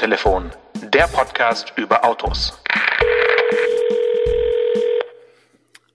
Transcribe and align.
Autotelefon, 0.00 0.50
der 0.94 1.08
Podcast 1.08 1.74
über 1.76 2.02
Autos. 2.06 2.58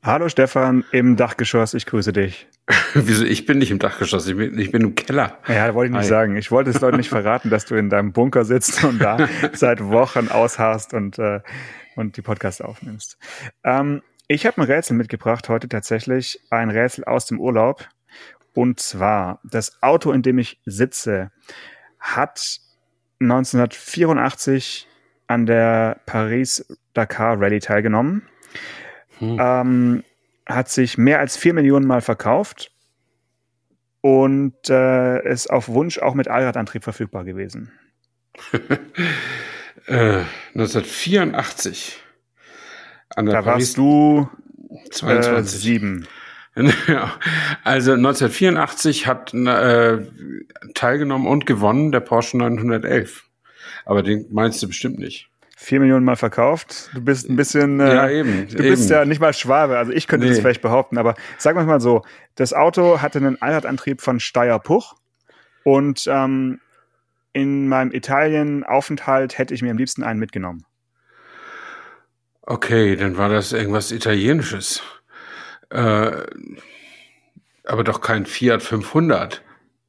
Hallo 0.04 0.30
Stefan 0.30 0.86
im 0.92 1.16
Dachgeschoss, 1.16 1.74
ich 1.74 1.88
grüße 1.88 2.14
dich. 2.14 2.48
Wieso? 2.94 3.26
Ich 3.26 3.48
bin 3.48 3.58
nicht 3.58 3.72
im 3.72 3.80
Dachgeschoss, 3.80 4.28
ich 4.28 4.38
bin, 4.38 4.60
ich 4.60 4.72
bin 4.72 4.84
im 4.84 4.94
Keller. 4.94 5.40
Ja, 5.48 5.74
wollte 5.74 5.88
ich 5.88 5.94
nicht 5.94 6.04
Hi. 6.04 6.08
sagen. 6.08 6.38
Ich 6.38 6.52
wollte 6.52 6.70
es 6.70 6.82
Leuten 6.82 6.98
nicht 6.98 7.10
verraten, 7.20 7.50
dass 7.50 7.66
du 7.66 7.74
in 7.74 7.90
deinem 7.90 8.14
Bunker 8.14 8.46
sitzt 8.46 8.84
und 8.84 9.00
da 9.00 9.28
seit 9.54 9.84
Wochen 9.84 10.28
ausharrst 10.28 10.94
und, 10.94 11.18
äh, 11.18 11.40
und 11.96 12.16
die 12.16 12.22
Podcasts 12.22 12.62
aufnimmst. 12.62 13.18
Ähm, 13.64 14.04
ich 14.28 14.46
habe 14.46 14.62
ein 14.62 14.68
Rätsel 14.68 14.96
mitgebracht 14.98 15.50
heute 15.50 15.68
tatsächlich, 15.68 16.40
ein 16.52 16.70
Rätsel 16.70 17.06
aus 17.06 17.26
dem 17.26 17.40
Urlaub. 17.40 17.90
Und 18.54 18.80
zwar, 18.80 19.40
das 19.44 19.82
Auto, 19.82 20.12
in 20.12 20.22
dem 20.22 20.38
ich 20.38 20.62
sitze, 20.64 21.32
hat 22.00 22.60
1984 23.32 24.88
an 25.28 25.46
der 25.46 26.00
Paris-Dakar 26.06 27.42
Rallye 27.42 27.60
teilgenommen. 27.60 28.24
Hm. 29.20 29.38
Ähm, 29.40 30.04
hat 30.46 30.70
sich 30.70 30.98
mehr 30.98 31.20
als 31.20 31.38
vier 31.38 31.54
Millionen 31.54 31.88
Mal 31.88 32.02
verkauft 32.02 32.72
und 34.02 34.70
äh, 34.70 35.28
ist 35.28 35.50
auf 35.50 35.68
Wunsch 35.68 35.98
auch 35.98 36.14
mit 36.14 36.28
Allradantrieb 36.28 36.84
verfügbar 36.84 37.24
gewesen. 37.24 37.72
Äh, 39.88 40.24
1984. 40.56 42.02
An 43.10 43.26
der 43.28 43.36
Da 43.36 43.42
Paris 43.44 43.78
warst 43.78 43.78
du 43.78 44.30
äh, 44.84 44.90
22. 44.90 45.62
sieben. 45.62 46.08
Also 47.64 47.94
1984 47.94 49.08
hat 49.08 49.34
äh, 49.34 49.98
teilgenommen 50.74 51.28
und 51.28 51.46
gewonnen 51.46 51.92
der 51.92 52.00
Porsche 52.00 52.38
911. 52.38 53.24
Aber 53.86 54.04
den 54.04 54.26
meinst 54.32 54.62
du 54.64 54.68
bestimmt 54.68 54.98
nicht. 55.00 55.30
Vier 55.58 55.80
Millionen 55.80 56.06
Mal 56.06 56.16
verkauft. 56.16 56.90
Du 56.94 57.02
bist 57.02 57.30
ein 57.30 57.36
bisschen. 57.36 57.80
Äh, 57.80 57.94
Ja, 57.96 58.10
eben, 58.10 58.48
Du 58.50 58.58
bist 58.58 58.84
eben. 58.84 58.92
ja 59.00 59.06
nicht 59.06 59.20
mal 59.22 59.34
Schwabe. 59.34 59.78
Also 59.78 59.92
ich 59.92 60.08
könnte 60.08 60.28
das 60.28 60.36
Nee. 60.38 60.42
vielleicht 60.42 60.62
behaupten, 60.62 60.98
aber 60.98 61.16
sagen 61.38 61.58
wir 61.58 61.64
mal 61.66 61.80
so: 61.82 62.04
Das 62.36 62.54
Auto 62.54 63.02
hatte 63.02 63.20
einen 63.20 63.42
Allradantrieb 63.42 64.02
von 64.02 64.20
Steyr-Puch 64.20 64.96
und 65.64 66.04
ähm, 66.08 66.60
in 67.34 67.68
meinem 67.68 67.92
Italien-Aufenthalt 67.92 69.38
hätte 69.38 69.54
ich 69.54 69.62
mir 69.62 69.72
am 69.72 69.78
liebsten 69.78 70.04
einen 70.04 70.20
mitgenommen. 70.20 70.66
Okay, 72.44 72.96
dann 72.96 73.18
war 73.18 73.30
das 73.30 73.52
irgendwas 73.54 73.92
Italienisches. 73.92 74.84
Äh, 75.70 76.24
aber 77.64 77.84
doch 77.84 78.02
kein 78.02 78.26
Fiat 78.26 78.62
500. 78.64 79.42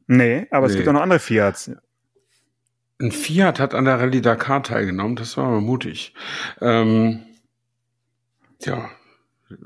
Nee, 0.06 0.46
aber 0.50 0.66
es 0.66 0.72
Nee. 0.72 0.78
gibt 0.78 0.88
auch 0.88 0.92
noch 0.94 1.02
andere 1.02 1.18
Fiats. 1.18 1.70
Ein 3.00 3.12
Fiat 3.12 3.60
hat 3.60 3.74
an 3.74 3.84
der 3.84 4.00
Rallye 4.00 4.22
Dakar 4.22 4.62
teilgenommen, 4.62 5.16
das 5.16 5.36
war 5.36 5.46
aber 5.48 5.60
mutig. 5.60 6.14
Ähm, 6.62 7.22
ja, 8.62 8.88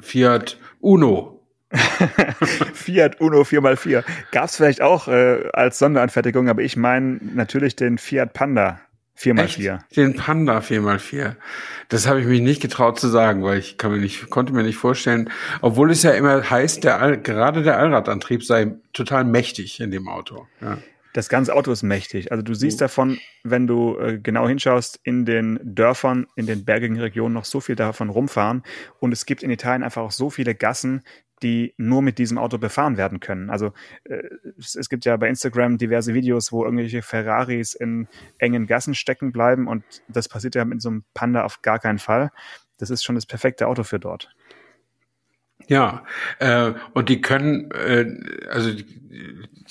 Fiat 0.01 0.59
Uno. 0.81 1.37
Fiat 2.75 3.21
Uno 3.21 3.43
4x4. 3.43 4.03
Gab 4.33 4.47
es 4.47 4.57
vielleicht 4.57 4.83
auch 4.83 5.07
äh, 5.07 5.49
als 5.53 5.79
Sonderanfertigung, 5.79 6.49
aber 6.49 6.63
ich 6.63 6.77
meine 6.77 7.21
natürlich 7.23 7.77
den 7.77 7.99
Fiat 7.99 8.33
Panda 8.33 8.81
4x4. 9.21 9.75
Echt? 9.75 9.97
Den 9.97 10.17
Panda 10.17 10.59
4x4. 10.61 11.37
Das 11.89 12.07
habe 12.07 12.21
ich 12.21 12.27
mich 12.27 12.41
nicht 12.41 12.63
getraut 12.63 12.99
zu 12.99 13.09
sagen, 13.09 13.43
weil 13.43 13.59
ich 13.59 13.77
kann 13.79 13.91
mir 13.93 13.99
nicht, 13.99 14.31
konnte 14.31 14.53
mir 14.53 14.63
nicht 14.63 14.77
vorstellen, 14.77 15.31
obwohl 15.61 15.91
es 15.91 16.03
ja 16.03 16.13
immer 16.13 16.49
heißt, 16.49 16.85
der 16.85 17.01
All, 17.01 17.19
gerade 17.21 17.63
der 17.63 17.79
Allradantrieb 17.79 18.45
sei 18.45 18.73
total 18.93 19.25
mächtig 19.25 19.81
in 19.81 19.91
dem 19.91 20.09
Auto. 20.09 20.47
Ja. 20.61 20.79
Das 21.13 21.29
ganze 21.29 21.55
Auto 21.57 21.73
ist 21.73 21.83
mächtig. 21.83 22.31
Also 22.31 22.43
du 22.43 22.55
siehst 22.55 22.79
Mhm. 22.79 22.85
davon, 22.85 23.19
wenn 23.43 23.67
du 23.67 23.99
äh, 23.99 24.21
genau 24.23 24.47
hinschaust, 24.47 25.01
in 25.03 25.25
den 25.25 25.59
Dörfern, 25.65 26.29
in 26.37 26.47
den 26.47 26.65
bergigen 26.65 27.01
Regionen 27.01 27.35
noch 27.35 27.45
so 27.45 27.59
viel 27.59 27.75
davon 27.75 28.11
rumfahren. 28.11 28.63
Und 29.01 29.11
es 29.11 29.27
gibt 29.27 29.43
in 29.43 29.51
Italien 29.51 29.83
einfach 29.83 30.03
auch 30.03 30.13
so 30.13 30.31
viele 30.31 30.55
Gassen, 30.55 31.03
die 31.43 31.75
nur 31.77 32.03
mit 32.03 32.19
diesem 32.19 32.39
Auto 32.39 32.59
befahren 32.59 32.97
werden 32.97 33.21
können. 33.21 33.51
Also 33.51 33.73
äh, 34.05 34.23
es, 34.59 34.75
es 34.75 34.89
gibt 34.89 35.05
ja 35.05 35.17
bei 35.17 35.29
Instagram 35.29 35.79
diverse 35.79 36.15
Videos, 36.15 36.53
wo 36.53 36.65
irgendwelche 36.65 37.03
Ferraris 37.03 37.75
in 37.75 38.09
engen 38.39 38.67
Gassen 38.67 38.95
stecken 38.95 39.33
bleiben 39.33 39.69
und 39.69 39.85
das 40.09 40.29
passiert 40.29 40.55
ja 40.55 40.65
mit 40.65 40.83
so 40.83 40.91
einem 40.91 41.05
Panda 41.15 41.45
auf 41.45 41.63
gar 41.63 41.79
keinen 41.79 41.99
Fall. 41.99 42.31
Das 42.79 42.91
ist 42.91 43.05
schon 43.05 43.15
das 43.15 43.27
perfekte 43.27 43.67
Auto 43.67 43.83
für 43.83 43.99
dort. 43.99 44.31
Ja, 45.67 46.05
äh, 46.39 46.73
und 46.95 47.09
die 47.09 47.21
können, 47.21 47.71
äh, 47.71 48.07
also 48.51 48.73
die, 48.73 48.85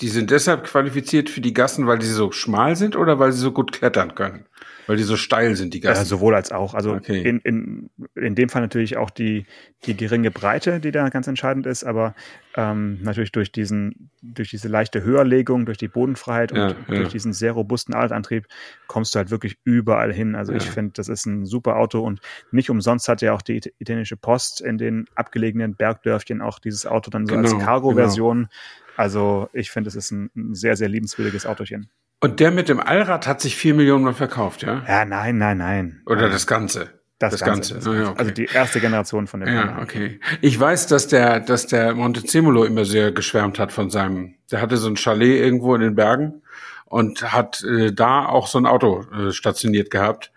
die 0.00 0.08
sind 0.08 0.30
deshalb 0.30 0.64
qualifiziert 0.64 1.28
für 1.28 1.40
die 1.40 1.52
Gassen, 1.52 1.86
weil 1.86 2.00
sie 2.00 2.12
so 2.12 2.32
schmal 2.32 2.76
sind 2.76 2.96
oder 2.96 3.18
weil 3.18 3.32
sie 3.32 3.40
so 3.40 3.52
gut 3.52 3.72
klettern 3.72 4.14
können? 4.14 4.46
Weil 4.86 4.96
die 4.96 5.02
so 5.02 5.16
steil 5.16 5.54
sind, 5.56 5.72
die 5.74 5.78
Äh, 5.78 5.82
Gassen. 5.82 6.04
sowohl 6.04 6.34
als 6.34 6.50
auch. 6.52 6.74
Also 6.74 6.94
Okay. 6.94 7.22
in, 7.22 7.38
in, 7.40 7.90
in 8.16 8.34
dem 8.34 8.48
Fall 8.48 8.62
natürlich 8.62 8.96
auch 8.96 9.10
die, 9.10 9.46
die 9.86 9.96
geringe 9.96 10.30
Breite, 10.30 10.80
die 10.80 10.90
da 10.90 11.08
ganz 11.10 11.26
entscheidend 11.26 11.66
ist, 11.66 11.84
aber 11.84 12.14
ähm, 12.56 12.98
natürlich 13.02 13.30
durch 13.32 13.52
diesen, 13.52 14.10
durch 14.22 14.50
diese 14.50 14.68
leichte 14.68 15.02
Höherlegung, 15.04 15.64
durch 15.66 15.78
die 15.78 15.88
Bodenfreiheit 15.88 16.50
und 16.52 16.58
Ja, 16.58 16.68
ja. 16.68 16.94
durch 16.94 17.10
diesen 17.10 17.32
sehr 17.32 17.52
robusten 17.52 17.94
Altantrieb 17.94 18.46
kommst 18.88 19.14
du 19.14 19.18
halt 19.18 19.30
wirklich 19.30 19.58
überall 19.64 20.12
hin. 20.12 20.34
Also 20.34 20.52
ich 20.52 20.64
Ja. 20.64 20.72
finde, 20.72 20.92
das 20.96 21.08
ist 21.08 21.26
ein 21.26 21.46
super 21.46 21.76
Auto 21.76 22.00
und 22.00 22.20
nicht 22.50 22.70
umsonst 22.70 23.08
hat 23.08 23.22
ja 23.22 23.32
auch 23.32 23.42
die 23.42 23.56
it- 23.58 23.72
italienische 23.78 24.16
Post 24.16 24.60
in 24.60 24.78
den 24.78 25.06
abgelegenen 25.14 25.76
Bergdörfchen 25.76 26.40
auch 26.42 26.58
dieses 26.58 26.86
Auto 26.86 27.10
dann 27.10 27.26
so 27.26 27.36
als 27.36 27.50
Genau, 27.52 27.64
Cargo-Version. 27.64 28.48
Also 28.96 29.48
ich 29.52 29.70
finde, 29.70 29.88
es 29.88 29.94
ist 29.94 30.10
ein, 30.10 30.30
ein 30.36 30.54
sehr, 30.54 30.76
sehr 30.76 30.88
liebenswürdiges 30.88 31.46
Autochen. 31.46 31.88
Und 32.20 32.40
der 32.40 32.50
mit 32.50 32.68
dem 32.68 32.80
Allrad 32.80 33.26
hat 33.26 33.40
sich 33.40 33.56
vier 33.56 33.74
Millionen 33.74 34.04
Mal 34.04 34.14
verkauft, 34.14 34.62
ja? 34.62 34.82
Ja, 34.86 35.04
nein, 35.04 35.38
nein, 35.38 35.58
nein. 35.58 36.02
Oder 36.06 36.22
Nein. 36.22 36.32
das 36.32 36.46
Ganze? 36.46 37.00
Das, 37.18 37.32
das 37.32 37.40
Ganze. 37.44 37.74
Ganze. 37.74 37.90
Ah, 37.90 37.94
ja, 37.94 38.08
okay. 38.08 38.14
Also 38.18 38.30
die 38.30 38.44
erste 38.46 38.80
Generation 38.80 39.26
von 39.26 39.40
dem 39.40 39.48
Ja, 39.54 39.66
Panda. 39.66 39.82
okay. 39.82 40.20
Ich 40.40 40.58
weiß, 40.58 40.86
dass 40.86 41.06
der, 41.08 41.40
dass 41.40 41.66
der 41.66 41.94
Montezemolo 41.94 42.64
immer 42.64 42.84
sehr 42.84 43.12
geschwärmt 43.12 43.58
hat 43.58 43.72
von 43.72 43.90
seinem, 43.90 44.34
der 44.50 44.60
hatte 44.62 44.76
so 44.76 44.88
ein 44.88 44.96
Chalet 44.96 45.40
irgendwo 45.42 45.74
in 45.74 45.80
den 45.82 45.94
Bergen 45.94 46.42
und 46.86 47.32
hat 47.32 47.62
äh, 47.62 47.92
da 47.92 48.26
auch 48.26 48.46
so 48.46 48.58
ein 48.58 48.66
Auto 48.66 49.04
äh, 49.12 49.32
stationiert 49.32 49.90
gehabt 49.90 50.32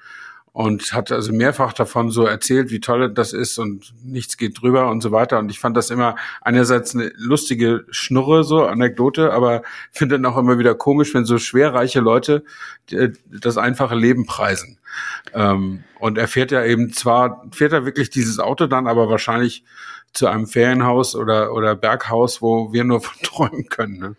und 0.53 0.93
hat 0.93 1.11
also 1.11 1.33
mehrfach 1.33 1.73
davon 1.73 2.11
so 2.11 2.25
erzählt, 2.27 2.69
wie 2.69 2.79
toll 2.79 3.11
das 3.11 3.33
ist 3.33 3.57
und 3.57 3.91
nichts 4.03 4.37
geht 4.37 4.61
drüber 4.61 4.89
und 4.89 5.01
so 5.01 5.11
weiter. 5.11 5.39
Und 5.39 5.49
ich 5.49 5.59
fand 5.59 5.75
das 5.75 5.89
immer 5.89 6.15
einerseits 6.41 6.93
eine 6.93 7.11
lustige 7.15 7.85
Schnurre, 7.89 8.43
so 8.43 8.63
Anekdote, 8.65 9.33
aber 9.33 9.63
finde 9.91 10.19
dann 10.19 10.31
auch 10.31 10.37
immer 10.37 10.59
wieder 10.59 10.75
komisch, 10.75 11.11
wenn 11.15 11.25
so 11.25 11.39
schwerreiche 11.39 12.01
Leute 12.01 12.43
äh, 12.91 13.09
das 13.25 13.57
einfache 13.57 13.95
Leben 13.95 14.27
preisen. 14.27 14.77
Ähm, 15.33 15.83
und 15.99 16.19
er 16.19 16.27
fährt 16.27 16.51
ja 16.51 16.63
eben 16.63 16.93
zwar, 16.93 17.47
fährt 17.51 17.73
er 17.73 17.85
wirklich 17.85 18.11
dieses 18.11 18.37
Auto 18.37 18.67
dann, 18.67 18.85
aber 18.85 19.09
wahrscheinlich 19.09 19.63
zu 20.13 20.27
einem 20.27 20.45
Ferienhaus 20.45 21.15
oder, 21.15 21.53
oder 21.53 21.75
Berghaus, 21.75 22.43
wo 22.43 22.71
wir 22.71 22.83
nur 22.83 23.01
von 23.01 23.19
träumen 23.23 23.69
können. 23.69 23.97
Ne? 23.97 24.15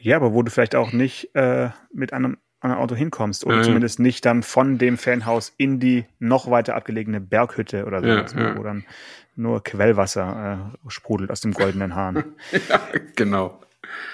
Ja, 0.00 0.16
aber 0.16 0.32
du 0.42 0.50
vielleicht 0.50 0.74
auch 0.74 0.92
nicht 0.92 1.34
äh, 1.34 1.68
mit 1.92 2.14
einem 2.14 2.38
anderen 2.60 2.82
Auto 2.82 2.94
hinkommst 2.94 3.44
oder 3.44 3.56
Ja, 3.56 3.60
ja. 3.60 3.64
zumindest 3.66 3.98
nicht 4.00 4.24
dann 4.26 4.42
von 4.42 4.78
dem 4.78 4.98
Fanhaus 4.98 5.52
in 5.56 5.80
die 5.80 6.04
noch 6.18 6.50
weiter 6.50 6.74
abgelegene 6.76 7.20
Berghütte 7.20 7.84
oder 7.86 8.04
Ja, 8.04 8.26
so, 8.28 8.38
ja. 8.38 8.56
wo 8.56 8.62
dann 8.62 8.84
nur 9.36 9.62
Quellwasser 9.62 10.72
äh, 10.84 10.90
sprudelt 10.90 11.30
aus 11.30 11.40
dem 11.40 11.52
goldenen 11.52 11.94
Hahn. 11.94 12.24
ja, 12.68 12.80
genau. 13.16 13.58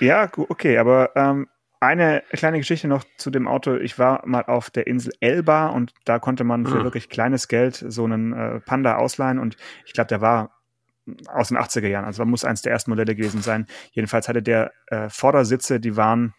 ja, 0.00 0.30
okay, 0.36 0.78
aber 0.78 1.10
ähm, 1.16 1.48
eine 1.80 2.22
kleine 2.30 2.58
Geschichte 2.58 2.88
noch 2.88 3.04
zu 3.18 3.30
dem 3.30 3.46
Auto. 3.48 3.74
Ich 3.76 3.98
war 3.98 4.22
mal 4.26 4.44
auf 4.44 4.70
der 4.70 4.86
Insel 4.86 5.12
Elba 5.20 5.66
und 5.68 5.92
da 6.04 6.18
konnte 6.18 6.44
man 6.44 6.64
für 6.66 6.80
Ah. 6.80 6.84
wirklich 6.84 7.08
kleines 7.10 7.48
Geld 7.48 7.84
so 7.88 8.04
einen 8.04 8.32
äh, 8.32 8.60
Panda 8.60 8.96
ausleihen 8.96 9.38
und 9.38 9.56
ich 9.84 9.92
glaube, 9.92 10.08
der 10.08 10.20
war 10.20 10.52
aus 11.28 11.48
den 11.48 11.58
80er 11.58 11.86
Jahren, 11.86 12.04
also 12.04 12.24
muss 12.24 12.44
eins 12.44 12.62
der 12.62 12.72
ersten 12.72 12.90
Modelle 12.90 13.14
gewesen 13.14 13.40
sein. 13.42 13.66
Jedenfalls 13.92 14.28
hatte 14.28 14.42
der 14.42 14.72
äh, 14.88 15.08
Vordersitze, 15.08 15.78
die 15.80 15.96
waren, 15.96 16.34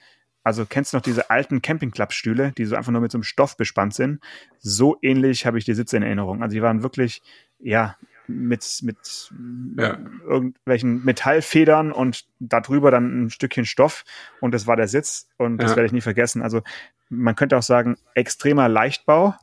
also 0.47 0.65
kennst 0.65 0.93
du 0.93 0.97
noch 0.97 1.01
diese 1.03 1.29
alten 1.29 1.61
Campingklappstühle, 1.61 2.53
die 2.57 2.65
so 2.65 2.75
einfach 2.75 2.91
nur 2.91 3.01
mit 3.01 3.11
so 3.11 3.17
einem 3.17 3.23
Stoff 3.23 3.57
bespannt 3.57 3.93
sind? 3.93 4.19
So 4.59 4.97
ähnlich 5.01 5.45
habe 5.45 5.57
ich 5.57 5.65
die 5.65 5.73
Sitze 5.73 5.97
in 5.97 6.03
Erinnerung. 6.03 6.41
Also 6.41 6.53
die 6.55 6.61
waren 6.61 6.83
wirklich, 6.83 7.21
ja, 7.59 7.97
mit, 8.27 8.65
mit 8.83 9.29
Ja. 9.77 9.97
irgendwelchen 10.25 11.03
Metallfedern 11.05 11.91
und 11.91 12.25
darüber 12.39 12.91
dann 12.91 13.25
ein 13.25 13.29
Stückchen 13.29 13.65
Stoff 13.65 14.03
und 14.41 14.53
das 14.53 14.67
war 14.67 14.75
der 14.75 14.87
Sitz 14.87 15.27
und 15.37 15.61
das 15.61 15.71
Ja. 15.71 15.77
werde 15.77 15.87
ich 15.87 15.91
nie 15.93 16.01
vergessen. 16.01 16.41
Also 16.41 16.61
man 17.09 17.35
könnte 17.35 17.57
auch 17.57 17.63
sagen, 17.63 17.97
extremer 18.15 18.67
Leichtbau 18.69 19.35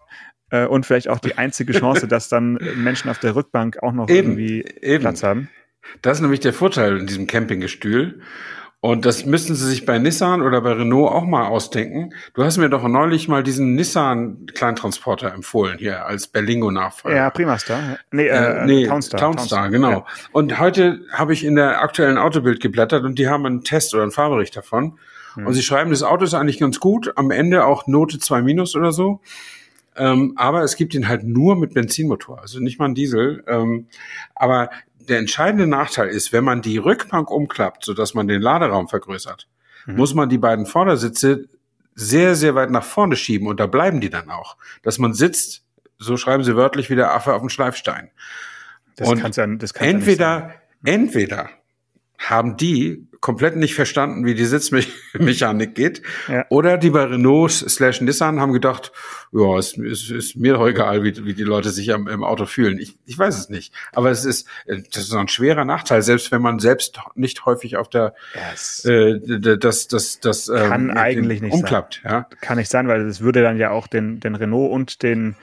äh, 0.51 0.67
und 0.67 0.85
vielleicht 0.87 1.09
auch 1.09 1.19
die 1.19 1.37
einzige 1.39 1.73
Chance, 1.73 2.09
dass 2.09 2.29
dann 2.29 2.59
Menschen 2.77 3.11
auf 3.11 3.19
der 3.19 3.35
Rückbank 3.35 3.83
auch 3.83 3.93
noch 3.93 4.09
Eben, 4.09 4.33
irgendwie 4.39 4.65
eben. 4.83 5.03
Platz 5.03 5.23
haben. 5.23 5.49
Das 6.03 6.19
ist 6.19 6.23
nämlich 6.23 6.41
der 6.41 6.53
Vorteil 6.55 6.99
in 6.99 7.07
diesem 7.07 7.27
Campinggestühl. 7.27 8.21
Und 8.85 9.07
das 9.07 9.25
müssen 9.25 9.57
Sie 9.57 9.67
sich 9.67 9.87
bei 9.87 9.99
Nissan 9.99 10.43
oder 10.43 10.61
bei 10.61 10.73
Renault 10.73 11.11
auch 11.11 11.25
mal 11.25 11.47
ausdenken. 11.47 12.13
Du 12.35 12.45
hast 12.45 12.59
mir 12.59 12.69
doch 12.69 12.87
neulich 12.87 13.29
mal 13.29 13.43
diesen 13.43 13.75
Nissan-Kleintransporter 13.77 15.33
empfohlen 15.33 15.79
hier 15.79 16.05
als 16.05 16.27
Berlingo-Nachfolger. 16.27 17.17
Ja, 17.17 17.31
Primastar. 17.31 17.81
Nee, 18.11 18.27
Äh, 18.27 18.61
äh, 18.61 18.67
nee, 18.67 18.87
Townstar. 18.87 19.19
Townstar, 19.19 19.71
genau. 19.71 19.91
Ja. 19.91 20.07
Und 20.33 20.59
heute 20.61 21.01
habe 21.11 21.33
ich 21.33 21.47
in 21.47 21.55
der 21.57 21.81
aktuellen 21.81 22.19
Autobild 22.19 22.61
geblättert 22.61 23.05
und 23.05 23.19
die 23.19 23.27
haben 23.27 23.47
einen 23.47 23.65
Test 23.65 23.95
oder 23.95 24.03
einen 24.03 24.13
Fahrbericht 24.13 24.55
davon. 24.55 24.99
Mhm. 25.35 25.47
Und 25.47 25.55
sie 25.55 25.63
schreiben, 25.63 25.89
das 25.89 26.03
Auto 26.03 26.25
ist 26.25 26.35
eigentlich 26.35 26.61
ganz 26.61 26.79
gut, 26.79 27.11
am 27.17 27.31
Ende 27.31 27.65
auch 27.65 27.87
Note 27.87 28.19
2 28.19 28.43
minus 28.43 28.77
oder 28.77 28.93
so. 28.93 29.23
Ähm, 29.97 30.35
aber 30.37 30.63
es 30.63 30.77
gibt 30.77 30.93
ihn 30.93 31.09
halt 31.09 31.25
nur 31.25 31.57
mit 31.57 31.73
Benzinmotor, 31.73 32.41
also 32.41 32.61
nicht 32.61 32.79
mal 32.79 32.87
ein 32.87 32.95
Diesel. 32.95 33.45
Ähm, 33.47 33.87
aber 34.35 34.69
der 35.09 35.19
entscheidende 35.19 35.67
Nachteil 35.67 36.09
ist, 36.09 36.33
wenn 36.33 36.45
man 36.45 36.63
die 36.63 36.79
Rückbank 36.79 37.31
umklappt, 37.31 37.85
sodass 37.85 38.15
man 38.15 38.29
den 38.29 38.41
Laderaum 38.41 38.89
vergrößert, 38.89 39.49
mhm. 39.87 39.97
muss 39.97 40.15
man 40.15 40.29
die 40.29 40.39
beiden 40.39 40.67
Vordersitze 40.67 41.49
sehr, 41.95 42.35
sehr 42.35 42.55
weit 42.55 42.71
nach 42.71 42.85
vorne 42.85 43.17
schieben 43.17 43.47
und 43.47 43.61
da 43.61 43.67
bleiben 43.67 44.01
die 44.01 44.11
dann 44.11 44.31
auch. 44.31 44.57
Dass 44.83 44.99
man 44.99 45.15
sitzt, 45.15 45.65
so 45.99 46.17
schreiben 46.17 46.43
sie 46.43 46.57
wörtlich 46.57 46.91
wie 46.91 46.97
der 46.97 47.15
Affe 47.15 47.35
auf 47.35 47.41
dem 47.41 47.49
Schleifstein. 47.49 48.11
Das 48.97 49.09
und 49.09 49.21
kann's 49.21 49.37
ja, 49.37 49.47
das 49.47 49.75
kann's 49.75 49.91
entweder, 49.93 50.27
ja 50.27 50.55
entweder 50.85 51.51
haben 52.19 52.57
die 52.57 53.09
komplett 53.25 53.57
nicht 53.57 53.75
verstanden, 53.75 54.27
wie 54.27 54.35
die 54.35 54.45
Sitzmechanik 54.45 55.75
geht. 55.75 56.03
Ja. 56.29 56.45
Oder 56.51 56.77
die 56.77 56.91
bei 56.91 57.05
Renault 57.05 57.53
slash 57.53 58.03
Nissan 58.03 58.39
haben 58.39 58.53
gedacht, 58.53 58.93
ja, 59.33 59.57
es 59.57 59.79
ist, 59.79 60.11
ist 60.11 60.37
mir 60.37 60.53
doch 60.53 60.67
egal, 60.67 61.03
wie, 61.05 61.25
wie 61.25 61.33
die 61.33 61.43
Leute 61.43 61.71
sich 61.71 61.95
am, 61.95 62.07
im 62.07 62.23
Auto 62.23 62.45
fühlen. 62.45 62.79
Ich, 62.79 62.99
ich 63.07 63.19
weiß 63.19 63.39
es 63.39 63.49
nicht. 63.49 63.73
Aber 63.95 64.11
es 64.11 64.27
ist, 64.27 64.47
das 64.67 65.05
ist 65.05 65.15
ein 65.15 65.29
schwerer 65.29 65.65
Nachteil, 65.65 66.03
selbst 66.03 66.33
wenn 66.33 66.43
man 66.43 66.59
selbst 66.59 67.01
nicht 67.15 67.47
häufig 67.47 67.79
auf 67.79 67.89
der, 67.89 68.15
yes. 68.35 68.85
äh, 68.85 69.19
das, 69.57 69.89
das, 69.89 70.21
das, 70.21 70.51
ähm, 70.51 70.57
kann 70.57 70.91
ähm, 70.91 70.99
eigentlich 70.99 71.41
nicht 71.41 71.55
umklappt. 71.55 72.03
Sein. 72.03 72.13
Ja? 72.13 72.29
Kann 72.43 72.59
nicht 72.59 72.71
sein, 72.71 72.89
weil 72.89 73.07
es 73.07 73.23
würde 73.23 73.41
dann 73.41 73.57
ja 73.57 73.71
auch 73.71 73.87
den, 73.87 74.21
den 74.21 74.35
Renault 74.35 74.71
und 74.71 75.03
den, 75.03 75.35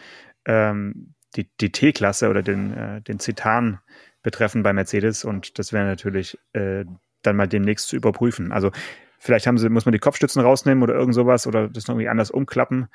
ähm, 0.45 1.15
die, 1.35 1.49
die 1.59 1.71
T-Klasse 1.71 2.29
oder 2.29 2.43
den, 2.43 2.77
äh, 2.77 3.01
den 3.01 3.19
Citan 3.19 3.79
betreffen 4.21 4.61
bei 4.61 4.71
Mercedes 4.71 5.25
und 5.25 5.57
das 5.57 5.73
wäre 5.73 5.85
natürlich 5.85 6.37
äh, 6.53 6.85
dann 7.21 7.35
mal 7.35 7.47
demnächst 7.47 7.87
zu 7.87 7.95
überprüfen. 7.95 8.51
Also 8.51 8.71
vielleicht 9.19 9.47
haben 9.47 9.57
sie, 9.57 9.69
muss 9.69 9.85
man 9.85 9.93
die 9.93 9.99
Kopfstützen 9.99 10.41
rausnehmen 10.41 10.83
oder 10.83 10.95
irgend 10.95 11.15
sowas 11.15 11.47
oder 11.47 11.69
das 11.69 11.87
noch 11.87 11.95
irgendwie 11.95 12.09
anders 12.09 12.31
umklappen. 12.31 12.87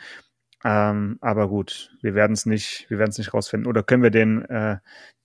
Ähm, 0.64 1.18
aber 1.20 1.48
gut, 1.48 1.92
wir 2.02 2.14
werden 2.14 2.32
es 2.32 2.46
nicht, 2.46 2.86
wir 2.88 2.98
werden 2.98 3.10
es 3.10 3.18
nicht 3.18 3.34
rausfinden. 3.34 3.68
Oder 3.68 3.82
können 3.82 4.02
wir 4.02 4.10
den, 4.10 4.42
äh, 4.46 4.78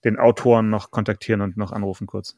den 0.04 0.18
Autoren 0.18 0.70
noch 0.70 0.90
kontaktieren 0.90 1.40
und 1.40 1.56
noch 1.56 1.72
anrufen 1.72 2.06
kurz? 2.06 2.36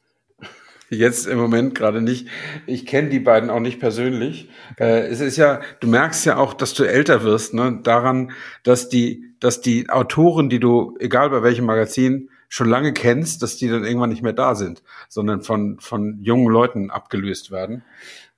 Jetzt 0.91 1.27
im 1.27 1.39
Moment 1.39 1.75
gerade 1.75 2.03
nicht. 2.03 2.29
Ich 2.67 2.87
kenne 2.87 3.09
die 3.09 3.19
beiden 3.19 3.51
auch 3.51 3.61
nicht 3.61 3.81
persönlich. 3.81 4.51
Äh, 4.79 5.07
es 5.09 5.21
ist 5.21 5.37
ja, 5.37 5.61
du 5.81 5.89
merkst 5.89 6.25
ja 6.27 6.37
auch, 6.37 6.55
dass 6.55 6.75
du 6.75 6.85
älter 6.85 7.23
wirst, 7.23 7.55
ne? 7.55 7.81
daran, 7.83 8.33
dass 8.63 8.89
die, 8.89 9.35
dass 9.41 9.61
die 9.61 9.89
Autoren, 9.89 10.49
die 10.49 10.61
du, 10.61 10.97
egal 11.01 11.31
bei 11.31 11.43
welchem 11.43 11.65
Magazin, 11.65 12.31
schon 12.49 12.69
lange 12.69 12.93
kennst, 12.93 13.43
dass 13.43 13.57
die 13.57 13.69
dann 13.69 13.85
irgendwann 13.85 14.11
nicht 14.11 14.23
mehr 14.23 14.33
da 14.33 14.55
sind, 14.55 14.83
sondern 15.09 15.43
von, 15.43 15.79
von 15.81 16.23
jungen 16.23 16.49
Leuten 16.49 16.91
abgelöst 16.91 17.51
werden. 17.51 17.85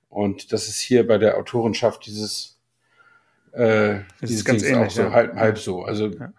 Und 0.09 0.53
das 0.53 0.67
ist 0.67 0.79
hier 0.79 1.05
bei 1.07 1.17
der 1.17 1.37
Autorenschaft 1.37 2.05
dieses, 2.05 2.57
äh, 3.51 3.99
das 3.99 4.05
dieses 4.21 4.37
ist 4.37 4.45
ganz 4.45 4.63
ähnlich, 4.63 4.87
auch 4.87 4.91
so, 4.91 5.01
ja. 5.03 5.11
halb, 5.11 5.35
halb 5.35 5.57
so. 5.57 5.83
Also, 5.83 6.07
ja. 6.07 6.31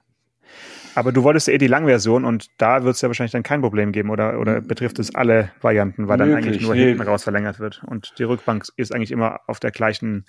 Aber 0.95 1.13
du 1.13 1.23
wolltest 1.23 1.49
eh 1.49 1.59
die 1.59 1.69
Langversion 1.69 2.25
und 2.25 2.49
da 2.59 2.83
wird 2.83 2.97
es 2.97 3.03
ja 3.03 3.09
wahrscheinlich 3.09 3.31
dann 3.31 3.45
kein 3.45 3.61
Problem 3.61 3.93
geben 3.93 4.11
oder, 4.11 4.41
oder 4.41 4.61
betrifft 4.61 4.99
es 4.99 5.15
alle 5.15 5.53
Varianten, 5.61 6.09
weil 6.09 6.19
dann 6.19 6.35
eigentlich 6.35 6.61
nur 6.61 6.75
hinten 6.75 7.03
raus 7.03 7.23
verlängert 7.23 7.61
wird 7.61 7.85
und 7.87 8.15
die 8.19 8.25
Rückbank 8.25 8.65
ist 8.77 8.93
eigentlich 8.93 9.13
immer 9.13 9.41
auf 9.47 9.61
der 9.61 9.71
gleichen, 9.71 10.27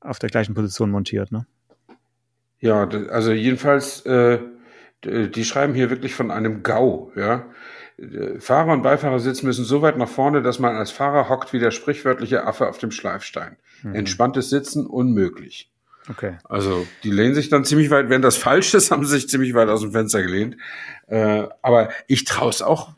auf 0.00 0.18
der 0.18 0.28
gleichen 0.28 0.54
Position 0.54 0.90
montiert, 0.90 1.32
ne? 1.32 1.46
Ja, 2.58 2.86
also 2.86 3.32
jedenfalls 3.32 4.04
äh, 4.04 4.40
die 5.04 5.44
schreiben 5.44 5.74
hier 5.74 5.90
wirklich 5.90 6.14
von 6.14 6.30
einem 6.30 6.62
GAU, 6.62 7.12
ja. 7.16 7.46
Äh, 8.00 8.40
Fahrer 8.40 8.72
und 8.72 8.82
Beifahrersitz 8.82 9.42
müssen 9.42 9.64
so 9.64 9.82
weit 9.82 9.96
nach 9.98 10.08
vorne, 10.08 10.42
dass 10.42 10.58
man 10.58 10.76
als 10.76 10.90
Fahrer 10.90 11.28
hockt 11.28 11.52
wie 11.52 11.58
der 11.58 11.70
sprichwörtliche 11.70 12.44
Affe 12.44 12.68
auf 12.68 12.78
dem 12.78 12.90
Schleifstein. 12.90 13.56
Mhm. 13.82 13.94
Entspanntes 13.94 14.50
Sitzen 14.50 14.86
unmöglich. 14.86 15.70
Okay. 16.08 16.38
Also 16.44 16.86
die 17.04 17.10
lehnen 17.10 17.34
sich 17.34 17.50
dann 17.50 17.64
ziemlich 17.64 17.90
weit, 17.90 18.08
wenn 18.08 18.22
das 18.22 18.36
falsch 18.36 18.74
ist, 18.74 18.90
haben 18.90 19.04
sie 19.04 19.12
sich 19.12 19.28
ziemlich 19.28 19.54
weit 19.54 19.68
aus 19.68 19.82
dem 19.82 19.92
Fenster 19.92 20.22
gelehnt. 20.22 20.56
Äh, 21.06 21.46
aber 21.62 21.90
ich 22.06 22.24
traue 22.24 22.50
es 22.50 22.62
auch 22.62 22.94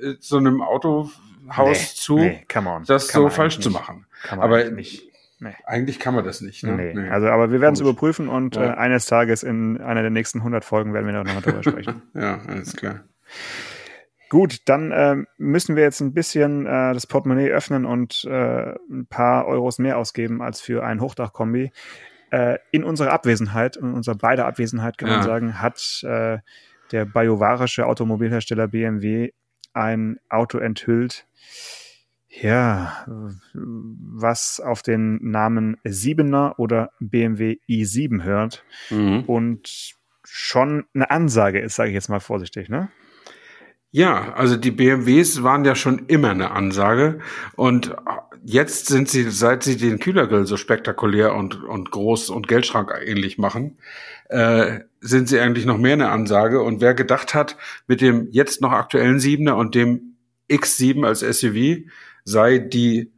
äh, 0.00 0.14
so 0.20 0.38
einem 0.38 0.62
Autohaus 0.62 1.10
nee, 1.58 1.74
zu, 1.94 2.18
nee, 2.18 2.46
das 2.86 3.08
so 3.08 3.28
falsch 3.28 3.60
zu 3.60 3.70
machen. 3.70 4.06
aber 4.28 4.70
nicht. 4.70 5.07
Nee. 5.40 5.54
Eigentlich 5.64 6.00
kann 6.00 6.14
man 6.14 6.24
das 6.24 6.40
nicht. 6.40 6.64
Ne? 6.64 6.72
Nee. 6.72 6.94
nee. 6.94 7.08
Also, 7.08 7.28
aber 7.28 7.52
wir 7.52 7.60
werden 7.60 7.74
es 7.74 7.80
überprüfen 7.80 8.28
und 8.28 8.56
ja. 8.56 8.72
äh, 8.72 8.76
eines 8.76 9.06
Tages 9.06 9.42
in 9.42 9.80
einer 9.80 10.02
der 10.02 10.10
nächsten 10.10 10.38
100 10.38 10.64
Folgen 10.64 10.94
werden 10.94 11.06
wir 11.06 11.12
da 11.12 11.24
nochmal 11.24 11.42
drüber 11.42 11.62
sprechen. 11.62 12.02
ja, 12.14 12.40
alles 12.46 12.74
klar. 12.74 13.04
Gut, 14.30 14.58
dann 14.66 14.92
äh, 14.92 15.16
müssen 15.38 15.76
wir 15.76 15.84
jetzt 15.84 16.00
ein 16.00 16.12
bisschen 16.12 16.66
äh, 16.66 16.92
das 16.92 17.06
Portemonnaie 17.06 17.50
öffnen 17.50 17.86
und 17.86 18.24
äh, 18.24 18.74
ein 18.90 19.06
paar 19.08 19.46
Euros 19.46 19.78
mehr 19.78 19.96
ausgeben 19.96 20.42
als 20.42 20.60
für 20.60 20.84
ein 20.84 21.00
Hochdachkombi. 21.00 21.70
Äh, 22.30 22.58
in 22.70 22.84
unserer 22.84 23.12
Abwesenheit, 23.12 23.76
in 23.76 23.94
unserer 23.94 24.16
beider 24.16 24.46
Abwesenheit 24.46 24.98
kann 24.98 25.08
ja. 25.08 25.16
man 25.16 25.24
sagen, 25.24 25.62
hat 25.62 26.02
äh, 26.04 26.38
der 26.92 27.04
bajuwarische 27.06 27.86
Automobilhersteller 27.86 28.68
BMW 28.68 29.32
ein 29.72 30.18
Auto 30.28 30.58
enthüllt, 30.58 31.26
ja, 32.40 33.04
was 33.54 34.60
auf 34.60 34.82
den 34.82 35.18
Namen 35.30 35.76
Siebener 35.84 36.54
oder 36.58 36.90
BMW 37.00 37.58
i7 37.68 38.22
hört 38.22 38.64
mhm. 38.90 39.24
und 39.26 39.94
schon 40.24 40.84
eine 40.94 41.10
Ansage 41.10 41.60
ist, 41.60 41.76
sage 41.76 41.90
ich 41.90 41.94
jetzt 41.94 42.08
mal 42.08 42.20
vorsichtig, 42.20 42.68
ne? 42.68 42.90
Ja, 43.90 44.34
also 44.34 44.56
die 44.56 44.70
BMWs 44.70 45.42
waren 45.42 45.64
ja 45.64 45.74
schon 45.74 46.06
immer 46.08 46.30
eine 46.30 46.50
Ansage 46.50 47.20
und 47.56 47.96
jetzt 48.44 48.86
sind 48.86 49.08
sie, 49.08 49.30
seit 49.30 49.62
sie 49.62 49.78
den 49.78 49.98
Kühlergrill 49.98 50.44
so 50.44 50.58
spektakulär 50.58 51.34
und, 51.34 51.64
und 51.64 51.90
groß 51.90 52.28
und 52.28 52.48
Geldschrank 52.48 52.92
ähnlich 53.02 53.38
machen, 53.38 53.78
äh, 54.28 54.80
sind 55.00 55.28
sie 55.30 55.40
eigentlich 55.40 55.64
noch 55.64 55.78
mehr 55.78 55.94
eine 55.94 56.10
Ansage. 56.10 56.60
Und 56.60 56.82
wer 56.82 56.92
gedacht 56.92 57.34
hat, 57.34 57.56
mit 57.86 58.02
dem 58.02 58.28
jetzt 58.30 58.60
noch 58.60 58.72
aktuellen 58.72 59.20
Siebener 59.20 59.56
und 59.56 59.74
dem 59.74 60.16
X7 60.50 61.06
als 61.06 61.20
SUV, 61.20 61.88
sei 62.28 62.58
die 62.58 63.10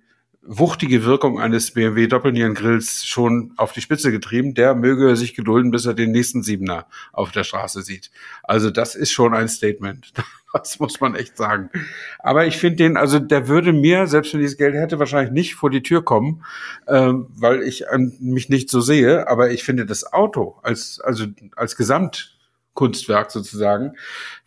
wuchtige 0.42 1.04
Wirkung 1.04 1.38
eines 1.38 1.72
BMW 1.72 2.06
Doppelnierengrills 2.06 3.04
schon 3.04 3.52
auf 3.56 3.72
die 3.72 3.82
Spitze 3.82 4.10
getrieben, 4.10 4.54
der 4.54 4.74
möge 4.74 5.14
sich 5.16 5.34
gedulden, 5.34 5.70
bis 5.70 5.84
er 5.84 5.94
den 5.94 6.12
nächsten 6.12 6.42
Siebener 6.42 6.86
auf 7.12 7.30
der 7.30 7.44
Straße 7.44 7.82
sieht. 7.82 8.10
Also 8.42 8.70
das 8.70 8.94
ist 8.94 9.12
schon 9.12 9.34
ein 9.34 9.48
Statement. 9.48 10.12
Das 10.52 10.80
muss 10.80 10.98
man 10.98 11.14
echt 11.14 11.36
sagen. 11.36 11.70
Aber 12.18 12.44
ich 12.44 12.56
finde 12.56 12.78
den, 12.78 12.96
also 12.96 13.20
der 13.20 13.46
würde 13.46 13.72
mir, 13.72 14.08
selbst 14.08 14.34
wenn 14.34 14.40
ich 14.40 14.48
das 14.48 14.56
Geld 14.56 14.74
hätte, 14.74 14.98
wahrscheinlich 14.98 15.30
nicht 15.30 15.54
vor 15.54 15.70
die 15.70 15.80
Tür 15.80 16.04
kommen, 16.04 16.44
ähm, 16.88 17.28
weil 17.36 17.62
ich 17.62 17.88
an 17.88 18.14
mich 18.18 18.48
nicht 18.48 18.68
so 18.68 18.80
sehe. 18.80 19.28
Aber 19.28 19.52
ich 19.52 19.62
finde 19.62 19.86
das 19.86 20.12
Auto 20.12 20.58
als, 20.64 21.00
also 21.00 21.26
als 21.54 21.76
Gesamt 21.76 22.39
Kunstwerk 22.80 23.30
sozusagen, 23.30 23.92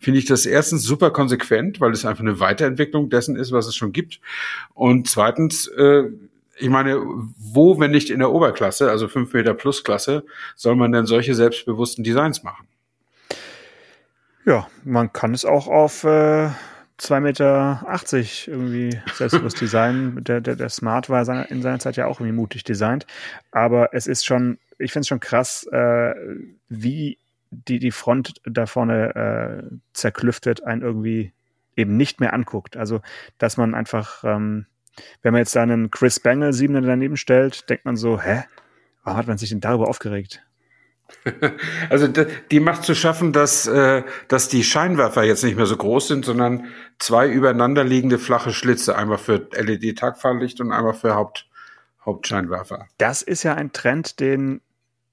finde 0.00 0.18
ich 0.18 0.24
das 0.24 0.44
erstens 0.44 0.82
super 0.82 1.12
konsequent, 1.12 1.80
weil 1.80 1.92
es 1.92 2.04
einfach 2.04 2.24
eine 2.24 2.40
Weiterentwicklung 2.40 3.08
dessen 3.08 3.36
ist, 3.36 3.52
was 3.52 3.68
es 3.68 3.76
schon 3.76 3.92
gibt. 3.92 4.20
Und 4.74 5.08
zweitens, 5.08 5.68
äh, 5.68 6.06
ich 6.56 6.68
meine, 6.68 7.00
wo, 7.38 7.78
wenn 7.78 7.92
nicht 7.92 8.10
in 8.10 8.18
der 8.18 8.32
Oberklasse, 8.32 8.90
also 8.90 9.06
5 9.06 9.32
Meter 9.34 9.54
plus 9.54 9.84
Klasse, 9.84 10.24
soll 10.56 10.74
man 10.74 10.90
denn 10.90 11.06
solche 11.06 11.36
selbstbewussten 11.36 12.02
Designs 12.02 12.42
machen? 12.42 12.66
Ja, 14.44 14.66
man 14.82 15.12
kann 15.12 15.32
es 15.32 15.44
auch 15.44 15.68
auf 15.68 16.02
äh, 16.02 16.48
2,80 16.98 17.20
Meter 17.20 17.86
irgendwie 18.48 19.00
selbstbewusst 19.14 19.60
designen. 19.60 20.24
Der, 20.24 20.40
der, 20.40 20.56
der 20.56 20.70
Smart 20.70 21.08
war 21.08 21.22
in 21.52 21.62
seiner 21.62 21.78
Zeit 21.78 21.96
ja 21.96 22.06
auch 22.06 22.18
irgendwie 22.18 22.36
mutig 22.36 22.64
designt. 22.64 23.06
Aber 23.52 23.90
es 23.92 24.08
ist 24.08 24.26
schon, 24.26 24.58
ich 24.80 24.90
finde 24.90 25.02
es 25.02 25.08
schon 25.08 25.20
krass, 25.20 25.68
äh, 25.70 26.14
wie 26.68 27.18
die, 27.68 27.78
die 27.78 27.90
Front 27.90 28.34
da 28.44 28.66
vorne 28.66 29.14
äh, 29.14 29.76
zerklüftet, 29.92 30.64
einen 30.64 30.82
irgendwie 30.82 31.32
eben 31.76 31.96
nicht 31.96 32.20
mehr 32.20 32.32
anguckt. 32.32 32.76
Also, 32.76 33.00
dass 33.38 33.56
man 33.56 33.74
einfach, 33.74 34.24
ähm, 34.24 34.66
wenn 35.22 35.32
man 35.32 35.40
jetzt 35.40 35.56
da 35.56 35.62
einen 35.62 35.90
Chris 35.90 36.20
Bangle 36.20 36.52
7 36.52 36.82
daneben 36.82 37.16
stellt, 37.16 37.68
denkt 37.68 37.84
man 37.84 37.96
so, 37.96 38.20
hä? 38.20 38.44
Warum 39.02 39.18
hat 39.18 39.26
man 39.26 39.38
sich 39.38 39.50
denn 39.50 39.60
darüber 39.60 39.88
aufgeregt? 39.88 40.42
Also 41.90 42.08
die 42.08 42.60
macht 42.60 42.84
zu 42.84 42.94
schaffen, 42.94 43.32
dass, 43.32 43.66
äh, 43.66 44.02
dass 44.28 44.48
die 44.48 44.64
Scheinwerfer 44.64 45.22
jetzt 45.22 45.44
nicht 45.44 45.56
mehr 45.56 45.66
so 45.66 45.76
groß 45.76 46.08
sind, 46.08 46.24
sondern 46.24 46.66
zwei 46.98 47.28
übereinander 47.28 47.84
liegende 47.84 48.18
flache 48.18 48.52
Schlitze, 48.52 48.96
einmal 48.96 49.18
für 49.18 49.48
LED-Tagfahrlicht 49.52 50.60
und 50.60 50.72
einmal 50.72 50.94
für 50.94 51.14
Haupt, 51.14 51.46
Hauptscheinwerfer. 52.04 52.88
Das 52.98 53.22
ist 53.22 53.42
ja 53.42 53.54
ein 53.54 53.72
Trend, 53.72 54.20
den 54.20 54.60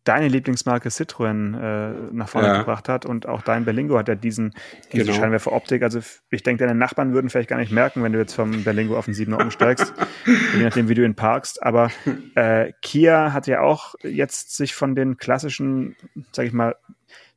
deine 0.04 0.28
Lieblingsmarke 0.28 0.90
Citroën 0.90 1.58
äh, 1.58 2.10
nach 2.12 2.30
vorne 2.30 2.48
ja. 2.48 2.58
gebracht 2.60 2.90
hat 2.90 3.06
und 3.06 3.28
auch 3.28 3.42
dein 3.42 3.66
Berlingo 3.66 3.98
hat 3.98 4.08
ja 4.08 4.16
diesen, 4.16 4.54
diese 4.92 5.06
genau. 5.06 5.18
Scheinwerferoptik. 5.18 5.84
Also 5.84 6.00
ich 6.32 6.44
denke, 6.44 6.66
deine 6.66 6.78
Nachbarn 6.78 7.14
würden 7.14 7.30
vielleicht 7.30 7.50
gar 7.50 7.60
nicht 7.60 7.72
merken, 7.72 8.02
wenn 8.04 8.12
du 8.12 8.20
jetzt 8.20 8.34
vom 8.34 8.64
Berlingo 8.64 8.98
auf 8.98 9.06
den 9.06 9.14
7er 9.14 9.42
umsteigst, 9.42 9.94
je 10.56 10.64
nachdem, 10.64 10.90
wie 10.90 10.96
du 10.96 11.06
ihn 11.06 11.16
parkst. 11.16 11.62
Aber 11.62 11.92
äh, 12.36 12.74
Kia 12.82 13.34
hat 13.34 13.46
ja 13.48 13.62
auch 13.62 13.94
jetzt 14.02 14.56
sich 14.56 14.74
von 14.74 14.96
den 14.96 15.18
klassischen, 15.18 15.96
sag 16.32 16.46
ich 16.46 16.54
mal, 16.54 16.76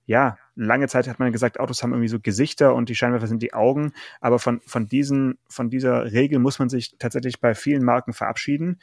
ja, 0.07 0.37
lange 0.55 0.89
Zeit 0.89 1.09
hat 1.09 1.19
man 1.19 1.33
gesagt, 1.33 1.59
Autos 1.61 1.83
haben 1.83 1.93
irgendwie 1.93 2.09
so 2.09 2.21
Gesichter 2.21 2.75
und 2.75 2.89
die 2.89 2.95
Scheinwerfer 2.95 3.27
sind 3.27 3.43
die 3.43 3.55
Augen. 3.55 3.93
Aber 4.21 4.39
von, 4.39 4.61
von, 4.67 4.87
diesen, 4.87 5.39
von 5.49 5.71
dieser 5.71 6.13
Regel 6.13 6.39
muss 6.39 6.59
man 6.59 6.69
sich 6.69 6.97
tatsächlich 6.99 7.41
bei 7.41 7.55
vielen 7.55 7.85
Marken 7.85 8.13
verabschieden 8.13 8.81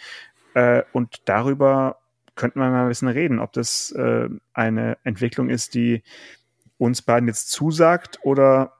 Äh, 0.54 0.84
und 0.92 1.22
darüber 1.30 2.00
könnten 2.42 2.60
wir 2.60 2.72
mal 2.72 2.82
ein 2.82 2.88
bisschen 2.88 3.08
reden, 3.08 3.38
ob 3.38 3.54
das 3.54 3.92
äh, 3.92 4.28
eine 4.52 4.98
Entwicklung 5.04 5.50
ist, 5.50 5.76
die 5.76 6.02
uns 6.80 7.04
beiden 7.04 7.28
jetzt 7.28 7.52
zusagt 7.52 8.18
oder 8.24 8.74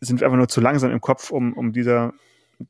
sind 0.00 0.20
wir 0.20 0.28
einfach 0.28 0.38
nur 0.38 0.46
zu 0.46 0.60
langsam 0.60 0.92
im 0.92 1.00
Kopf, 1.00 1.32
um, 1.32 1.52
um 1.54 1.72
dieser, 1.72 2.14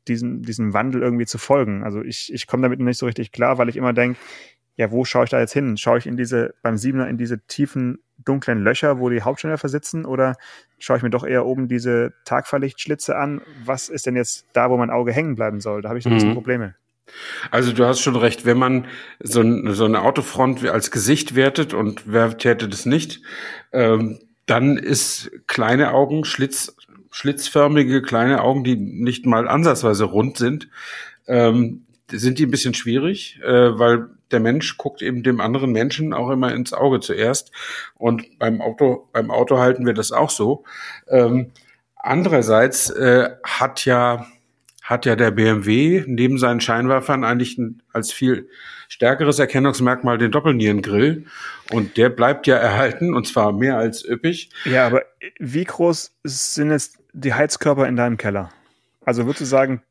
diesen, 0.09 0.41
diesem 0.41 0.73
Wandel 0.73 1.03
irgendwie 1.03 1.27
zu 1.27 1.37
folgen. 1.37 1.85
Also 1.85 2.01
ich, 2.01 2.33
ich 2.33 2.47
komme 2.47 2.63
damit 2.63 2.81
nicht 2.81 2.97
so 2.97 3.05
richtig 3.05 3.31
klar, 3.31 3.59
weil 3.59 3.69
ich 3.69 3.77
immer 3.77 3.93
denke, 3.93 4.19
ja, 4.77 4.91
wo 4.91 5.05
schaue 5.05 5.25
ich 5.25 5.31
da 5.31 5.39
jetzt 5.39 5.53
hin? 5.53 5.77
Schaue 5.77 5.99
ich 5.99 6.07
in 6.07 6.17
diese, 6.17 6.55
beim 6.63 6.79
Siebener 6.79 7.09
in 7.09 7.19
diese 7.19 7.47
tiefen, 7.47 7.99
dunklen 8.17 8.65
Löcher, 8.65 8.99
wo 9.01 9.11
die 9.11 9.21
Hauptscheinwerfer 9.21 9.69
sitzen, 9.69 10.07
oder 10.07 10.37
schaue 10.79 10.97
ich 10.97 11.03
mir 11.03 11.11
doch 11.11 11.25
eher 11.25 11.45
oben 11.45 11.69
diese 11.69 12.15
Tagverlichtschlitze 12.25 13.19
an? 13.19 13.43
Was 13.67 13.91
ist 13.91 14.07
denn 14.07 14.17
jetzt 14.17 14.47
da, 14.55 14.71
wo 14.71 14.79
mein 14.79 14.89
Auge 14.89 15.13
hängen 15.13 15.35
bleiben 15.35 15.61
soll? 15.61 15.83
Da 15.83 15.91
habe 15.91 15.99
ich 15.99 16.05
so 16.05 16.09
ein 16.09 16.15
bisschen 16.15 16.31
mhm. 16.31 16.35
Probleme. 16.37 16.75
Also 17.51 17.73
du 17.73 17.85
hast 17.87 18.01
schon 18.01 18.17
recht, 18.17 18.45
wenn 18.45 18.59
man 18.59 18.87
so, 19.21 19.43
so 19.73 19.85
eine 19.85 20.03
Autofront 20.03 20.65
als 20.67 20.91
Gesicht 20.91 21.35
wertet 21.35 21.75
und 21.75 22.03
wer 22.07 22.37
täte 22.39 22.69
das 22.69 22.87
nicht, 22.87 23.21
ähm, 23.73 24.19
dann 24.47 24.77
ist 24.77 25.31
kleine 25.47 25.93
Augen, 25.93 26.25
Schlitz, 26.25 26.77
schlitzförmige 27.11 28.03
kleine 28.03 28.43
Augen, 28.43 28.65
die 28.65 28.77
nicht 28.77 29.27
mal 29.27 29.49
ansatzweise 29.49 30.05
rund 30.05 30.39
sind, 30.39 30.69
ähm, 31.27 31.87
sind 32.11 32.39
die 32.39 32.47
ein 32.47 32.51
bisschen 32.51 32.75
schwierig, 32.75 33.41
äh, 33.43 33.79
weil 33.79 34.09
der 34.31 34.41
Mensch 34.41 34.77
guckt 34.79 35.03
eben 35.03 35.23
dem 35.23 35.41
anderen 35.41 35.73
Menschen 35.73 36.13
auch 36.13 36.31
immer 36.31 36.53
ins 36.53 36.73
Auge 36.73 37.01
zuerst. 37.01 37.53
Und 37.95 38.39
beim 38.39 38.61
Auto, 38.61 39.09
beim 39.13 39.31
Auto 39.31 39.59
halten 39.59 39.87
wir 39.87 39.95
das 39.95 40.11
auch 40.11 40.31
so. 40.31 40.65
Ähm, 41.09 41.53
andererseits 41.97 42.91
äh, 42.91 43.31
hat 43.45 43.85
ja 43.85 44.27
hat 44.93 45.07
ja 45.07 45.17
der 45.17 45.31
BMW 45.31 46.05
neben 46.07 46.39
seinen 46.39 46.61
Scheinwerfern 46.61 47.25
eigentlich 47.25 47.59
als 47.93 48.13
viel 48.13 48.49
stärkeres 48.89 49.39
Erkennungsmerkmal 49.39 50.19
den 50.19 50.31
Doppelnierengrill. 50.31 51.25
Und 51.71 51.97
der 51.97 52.11
bleibt 52.11 52.47
ja 52.47 52.57
erhalten 52.57 53.15
und 53.15 53.27
zwar 53.27 53.53
mehr 53.53 53.79
als 53.79 54.05
üppig. 54.07 54.51
Ja, 54.65 54.87
aber 54.87 55.03
wie 55.39 55.65
groß 55.65 56.15
sind 56.25 56.71
jetzt 56.71 56.99
die 57.13 57.35
Heizkörper 57.35 57.89
in 57.89 57.97
deinem 57.97 58.19
Keller? 58.19 58.51
Also 59.05 59.25
würdest 59.25 59.41
du 59.41 59.45
sagen, 59.47 59.83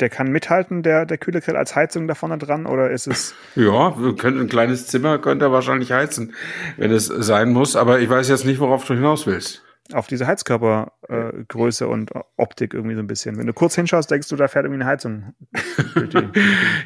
der 0.00 0.08
kann 0.08 0.28
mithalten, 0.28 0.82
der, 0.82 1.04
der 1.04 1.18
kühle 1.18 1.42
Grill 1.42 1.56
als 1.56 1.76
Heizung 1.76 2.08
da 2.08 2.14
vorne 2.14 2.38
dran, 2.38 2.64
oder 2.64 2.90
ist 2.90 3.06
es? 3.06 3.34
Ja, 3.54 3.94
können 4.16 4.40
ein 4.40 4.48
kleines 4.48 4.86
Zimmer 4.86 5.18
könnte 5.18 5.46
er 5.46 5.52
wahrscheinlich 5.52 5.92
heizen, 5.92 6.34
wenn 6.78 6.90
es 6.90 7.06
sein 7.06 7.52
muss, 7.52 7.76
aber 7.76 8.00
ich 8.00 8.08
weiß 8.08 8.28
jetzt 8.30 8.46
nicht, 8.46 8.60
worauf 8.60 8.86
du 8.86 8.94
hinaus 8.94 9.26
willst 9.26 9.62
auf 9.92 10.06
diese 10.06 10.26
Heizkörpergröße 10.26 11.84
äh, 11.84 11.88
und 11.88 12.10
Optik 12.36 12.72
irgendwie 12.72 12.94
so 12.94 13.00
ein 13.00 13.06
bisschen. 13.06 13.36
Wenn 13.36 13.46
du 13.46 13.52
kurz 13.52 13.74
hinschaust, 13.74 14.10
denkst 14.10 14.28
du, 14.28 14.36
da 14.36 14.48
fährt 14.48 14.64
irgendwie 14.64 14.82
eine 14.82 14.90
Heizung. 14.90 15.34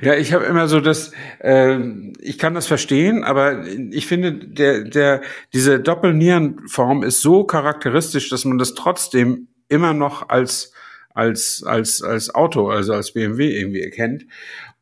ja, 0.02 0.14
ich 0.14 0.32
habe 0.32 0.44
immer 0.44 0.66
so 0.66 0.80
das, 0.80 1.12
äh, 1.38 1.78
ich 2.20 2.38
kann 2.38 2.54
das 2.54 2.66
verstehen, 2.66 3.22
aber 3.22 3.64
ich 3.66 4.06
finde, 4.06 4.32
der, 4.32 4.82
der, 4.82 5.20
diese 5.52 5.78
Doppelnierenform 5.78 7.04
ist 7.04 7.22
so 7.22 7.44
charakteristisch, 7.44 8.30
dass 8.30 8.44
man 8.44 8.58
das 8.58 8.74
trotzdem 8.74 9.48
immer 9.68 9.94
noch 9.94 10.28
als 10.28 10.72
als 11.14 11.64
als 11.66 12.02
als 12.02 12.34
Auto, 12.34 12.68
also 12.68 12.94
als 12.94 13.12
BMW 13.12 13.58
irgendwie 13.58 13.82
erkennt. 13.82 14.26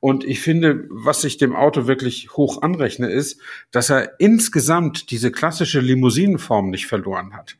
Und 0.00 0.24
ich 0.24 0.40
finde, 0.40 0.86
was 0.90 1.24
ich 1.24 1.38
dem 1.38 1.56
Auto 1.56 1.86
wirklich 1.86 2.30
hoch 2.36 2.62
anrechne, 2.62 3.10
ist, 3.10 3.40
dass 3.70 3.90
er 3.90 4.20
insgesamt 4.20 5.10
diese 5.10 5.32
klassische 5.32 5.80
Limousinenform 5.80 6.70
nicht 6.70 6.86
verloren 6.86 7.34
hat. 7.34 7.56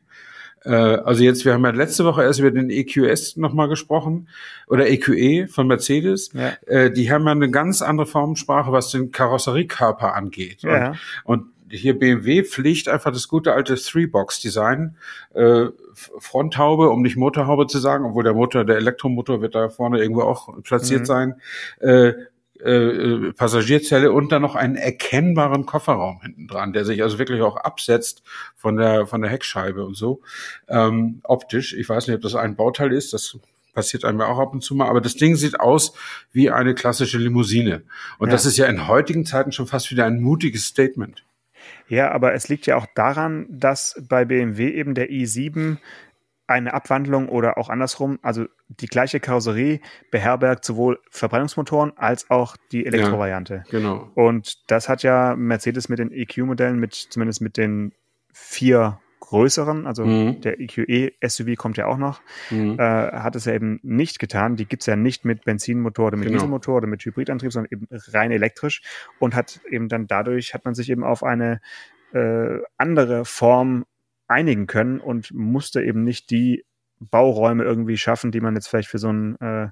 Äh, 0.67 0.73
also 0.73 1.23
jetzt, 1.23 1.45
wir 1.45 1.53
haben 1.53 1.63
ja 1.63 1.71
letzte 1.71 2.05
Woche 2.05 2.23
erst 2.23 2.39
über 2.39 2.51
den 2.51 2.69
EQS 2.69 3.37
nochmal 3.37 3.69
gesprochen 3.69 4.27
oder 4.67 4.89
EQE 4.89 5.15
e 5.15 5.47
von 5.47 5.67
Mercedes. 5.67 6.31
Ja. 6.33 6.53
Äh, 6.65 6.91
die 6.91 7.11
haben 7.11 7.25
ja 7.25 7.31
eine 7.31 7.49
ganz 7.49 7.81
andere 7.81 8.05
Formensprache, 8.05 8.71
was 8.71 8.91
den 8.91 9.11
Karosseriekörper 9.11 10.13
angeht. 10.13 10.61
Ja. 10.63 10.93
Und, 11.23 11.39
und 11.39 11.47
hier 11.69 11.97
BMW 11.97 12.43
pflicht 12.43 12.89
einfach 12.89 13.11
das 13.11 13.27
gute 13.27 13.53
alte 13.53 13.75
Three-Box-Design. 13.75 14.95
Äh, 15.33 15.65
Fronthaube, 15.93 16.89
um 16.89 17.01
nicht 17.01 17.17
Motorhaube 17.17 17.67
zu 17.67 17.79
sagen, 17.79 18.05
obwohl 18.05 18.23
der 18.23 18.33
Motor, 18.33 18.65
der 18.65 18.77
Elektromotor 18.77 19.41
wird 19.41 19.55
da 19.55 19.69
vorne 19.69 19.99
irgendwo 19.99 20.21
auch 20.21 20.61
platziert 20.63 21.01
mhm. 21.01 21.05
sein. 21.05 21.35
Äh, 21.79 22.13
äh, 22.63 22.71
äh, 22.71 23.33
Passagierzelle 23.33 24.11
und 24.11 24.31
dann 24.31 24.41
noch 24.41 24.55
einen 24.55 24.75
erkennbaren 24.75 25.65
Kofferraum 25.65 26.21
hinten 26.21 26.47
dran, 26.47 26.73
der 26.73 26.85
sich 26.85 27.03
also 27.03 27.19
wirklich 27.19 27.41
auch 27.41 27.57
absetzt 27.57 28.23
von 28.55 28.77
der 28.77 29.07
von 29.07 29.21
der 29.21 29.29
Heckscheibe 29.29 29.85
und 29.85 29.95
so 29.95 30.21
ähm, 30.67 31.21
optisch. 31.23 31.73
Ich 31.73 31.87
weiß 31.87 32.07
nicht, 32.07 32.15
ob 32.15 32.21
das 32.21 32.35
ein 32.35 32.55
Bauteil 32.55 32.93
ist, 32.93 33.13
das 33.13 33.37
passiert 33.73 34.05
einem 34.05 34.21
auch 34.21 34.39
ab 34.39 34.53
und 34.53 34.63
zu 34.63 34.73
mal, 34.73 34.87
aber 34.87 35.01
das 35.01 35.15
Ding 35.15 35.35
sieht 35.35 35.59
aus 35.59 35.93
wie 36.31 36.49
eine 36.49 36.73
klassische 36.73 37.19
Limousine 37.19 37.83
und 38.17 38.29
ja. 38.29 38.31
das 38.31 38.45
ist 38.45 38.57
ja 38.57 38.65
in 38.65 38.87
heutigen 38.87 39.25
Zeiten 39.25 39.51
schon 39.51 39.67
fast 39.67 39.91
wieder 39.91 40.05
ein 40.05 40.19
mutiges 40.19 40.65
Statement. 40.65 41.23
Ja, 41.89 42.11
aber 42.11 42.33
es 42.33 42.49
liegt 42.49 42.65
ja 42.65 42.75
auch 42.75 42.87
daran, 42.95 43.45
dass 43.49 44.01
bei 44.09 44.25
BMW 44.25 44.69
eben 44.71 44.93
der 44.93 45.09
i7 45.09 45.77
eine 46.47 46.73
Abwandlung 46.73 47.29
oder 47.29 47.57
auch 47.57 47.69
andersrum, 47.69 48.19
also 48.21 48.45
die 48.69 48.87
gleiche 48.87 49.19
Karosserie 49.19 49.81
beherbergt 50.11 50.63
sowohl 50.63 50.99
Verbrennungsmotoren 51.11 51.93
als 51.97 52.29
auch 52.29 52.55
die 52.71 52.85
Elektrovariante. 52.85 53.63
Ja, 53.65 53.71
genau. 53.71 54.09
Und 54.15 54.71
das 54.71 54.87
hat 54.89 55.03
ja 55.03 55.35
Mercedes 55.35 55.89
mit 55.89 55.99
den 55.99 56.11
EQ-Modellen, 56.11 56.79
mit 56.79 56.93
zumindest 56.93 57.41
mit 57.41 57.57
den 57.57 57.93
vier 58.33 58.99
größeren, 59.19 59.87
also 59.87 60.05
mhm. 60.05 60.39
der 60.39 60.59
EQE 60.61 61.11
SUV 61.27 61.57
kommt 61.57 61.75
ja 61.75 61.87
auch 61.87 61.97
noch, 61.97 62.21
mhm. 62.49 62.79
äh, 62.79 62.83
hat 62.83 63.35
es 63.35 63.43
ja 63.43 63.53
eben 63.53 63.79
nicht 63.83 64.19
getan. 64.19 64.55
Die 64.55 64.65
gibt's 64.65 64.85
ja 64.85 64.95
nicht 64.95 65.25
mit 65.25 65.43
Benzinmotor 65.43 66.07
oder 66.07 66.17
mit 66.17 66.27
genau. 66.27 66.37
Dieselmotor 66.37 66.77
oder 66.77 66.87
mit 66.87 67.03
Hybridantrieb, 67.03 67.51
sondern 67.51 67.71
eben 67.71 67.87
rein 67.91 68.31
elektrisch 68.31 68.81
und 69.19 69.35
hat 69.35 69.59
eben 69.69 69.89
dann 69.89 70.07
dadurch, 70.07 70.53
hat 70.53 70.63
man 70.63 70.75
sich 70.75 70.89
eben 70.89 71.03
auf 71.03 71.23
eine 71.23 71.59
äh, 72.13 72.59
andere 72.77 73.25
Form 73.25 73.85
einigen 74.27 74.67
können 74.67 74.99
und 74.99 75.33
musste 75.33 75.81
eben 75.81 76.03
nicht 76.03 76.29
die 76.29 76.65
Bauräume 76.99 77.63
irgendwie 77.63 77.97
schaffen, 77.97 78.31
die 78.31 78.41
man 78.41 78.55
jetzt 78.55 78.67
vielleicht 78.67 78.89
für 78.89 78.97
so 78.97 79.09
einen 79.09 79.35
äh, 79.39 79.69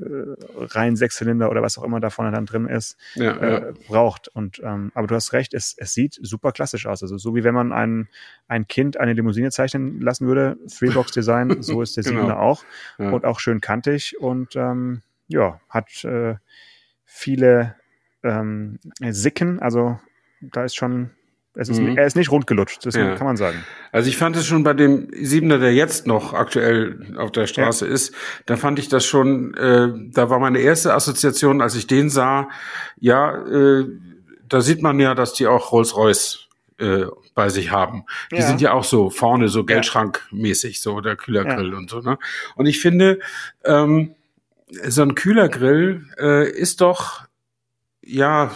äh, 0.00 0.36
rein 0.56 0.94
Sechszylinder 0.96 1.50
oder 1.50 1.62
was 1.62 1.76
auch 1.76 1.82
immer 1.82 1.98
da 1.98 2.10
vorne 2.10 2.30
dann 2.30 2.46
drin 2.46 2.66
ist, 2.66 2.96
ja, 3.14 3.32
äh, 3.32 3.52
ja. 3.52 3.72
braucht. 3.88 4.28
Und 4.28 4.60
ähm, 4.62 4.92
aber 4.94 5.06
du 5.06 5.14
hast 5.14 5.32
recht, 5.32 5.54
es, 5.54 5.74
es 5.76 5.92
sieht 5.92 6.18
super 6.22 6.52
klassisch 6.52 6.86
aus. 6.86 7.02
Also 7.02 7.18
so 7.18 7.34
wie 7.34 7.42
wenn 7.42 7.54
man 7.54 7.72
ein, 7.72 8.08
ein 8.46 8.68
Kind 8.68 8.98
eine 8.98 9.12
Limousine 9.14 9.50
zeichnen 9.50 10.00
lassen 10.00 10.26
würde, 10.26 10.56
Three-Box-Design, 10.68 11.56
so 11.62 11.82
ist 11.82 11.96
der 11.96 12.04
genau. 12.04 12.20
Siebener 12.20 12.38
auch. 12.38 12.64
Ja. 12.98 13.10
Und 13.10 13.24
auch 13.24 13.40
schön 13.40 13.60
kantig 13.60 14.16
und 14.20 14.54
ähm, 14.54 15.02
ja, 15.26 15.60
hat 15.68 16.04
äh, 16.04 16.36
viele 17.04 17.74
ähm, 18.22 18.78
Sicken, 19.00 19.58
also 19.58 19.98
da 20.40 20.64
ist 20.64 20.76
schon 20.76 21.10
es 21.60 21.68
ist, 21.68 21.80
mhm. 21.80 21.98
Er 21.98 22.06
ist 22.06 22.14
nicht 22.14 22.30
rundgelutscht, 22.30 22.86
das 22.86 22.94
ja. 22.94 23.16
kann 23.16 23.26
man 23.26 23.36
sagen. 23.36 23.64
Also 23.90 24.08
ich 24.08 24.16
fand 24.16 24.36
es 24.36 24.46
schon 24.46 24.62
bei 24.62 24.74
dem 24.74 25.08
Siebener, 25.12 25.58
der 25.58 25.74
jetzt 25.74 26.06
noch 26.06 26.32
aktuell 26.32 27.16
auf 27.18 27.32
der 27.32 27.48
Straße 27.48 27.84
ja. 27.84 27.92
ist, 27.92 28.14
da 28.46 28.56
fand 28.56 28.78
ich 28.78 28.88
das 28.88 29.04
schon, 29.04 29.54
äh, 29.54 29.88
da 30.12 30.30
war 30.30 30.38
meine 30.38 30.60
erste 30.60 30.94
Assoziation, 30.94 31.60
als 31.60 31.74
ich 31.74 31.88
den 31.88 32.10
sah, 32.10 32.48
ja, 33.00 33.44
äh, 33.44 33.86
da 34.48 34.60
sieht 34.60 34.82
man 34.82 35.00
ja, 35.00 35.16
dass 35.16 35.32
die 35.32 35.48
auch 35.48 35.72
Rolls-Royce 35.72 36.46
äh, 36.78 37.06
bei 37.34 37.48
sich 37.48 37.72
haben. 37.72 38.04
Die 38.30 38.36
ja. 38.36 38.46
sind 38.46 38.60
ja 38.60 38.72
auch 38.72 38.84
so 38.84 39.10
vorne 39.10 39.48
so 39.48 39.64
Geldschrankmäßig, 39.64 40.80
so 40.80 41.00
der 41.00 41.16
Kühlergrill 41.16 41.74
und 41.74 41.90
so. 41.90 41.98
Ne? 41.98 42.18
Und 42.54 42.66
ich 42.66 42.80
finde, 42.80 43.18
ähm, 43.64 44.14
so 44.86 45.02
ein 45.02 45.16
Kühlergrill 45.16 46.06
äh, 46.20 46.48
ist 46.48 46.82
doch 46.82 47.26
ja 48.00 48.52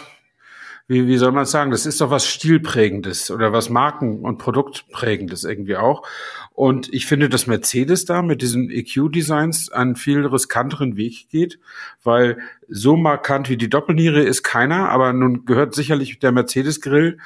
wie, 0.89 1.07
wie 1.07 1.17
soll 1.17 1.33
man 1.33 1.47
sagen, 1.47 1.71
das 1.71 1.87
ist 1.87 2.01
doch 2.01 2.11
was 2.11 2.27
Stilprägendes 2.27 3.31
oder 3.31 3.53
was 3.53 3.71
Marken- 3.71 4.21
und 4.21 4.39
Produktprägendes 4.39 5.45
irgendwie 5.45 5.77
auch. 5.77 6.07
Und 6.53 6.93
ich 6.93 7.07
finde, 7.07 7.29
dass 7.29 7.47
Mercedes 7.47 8.05
da 8.05 8.23
mit 8.23 8.43
diesen 8.43 8.71
EQ-Designs 8.71 9.73
einen 9.73 9.97
viel 9.97 10.27
riskanteren 10.27 10.97
Weg 10.97 11.29
geht, 11.31 11.59
weil 12.03 12.39
so 12.69 12.97
markant 12.97 13.49
wie 13.49 13.57
die 13.57 13.71
Doppelniere 13.71 14.23
ist 14.23 14.43
keiner, 14.43 14.91
aber 14.91 15.13
nun 15.13 15.45
gehört 15.45 15.75
sicherlich 15.75 16.19
der 16.19 16.33
Mercedes-Grill 16.33 17.19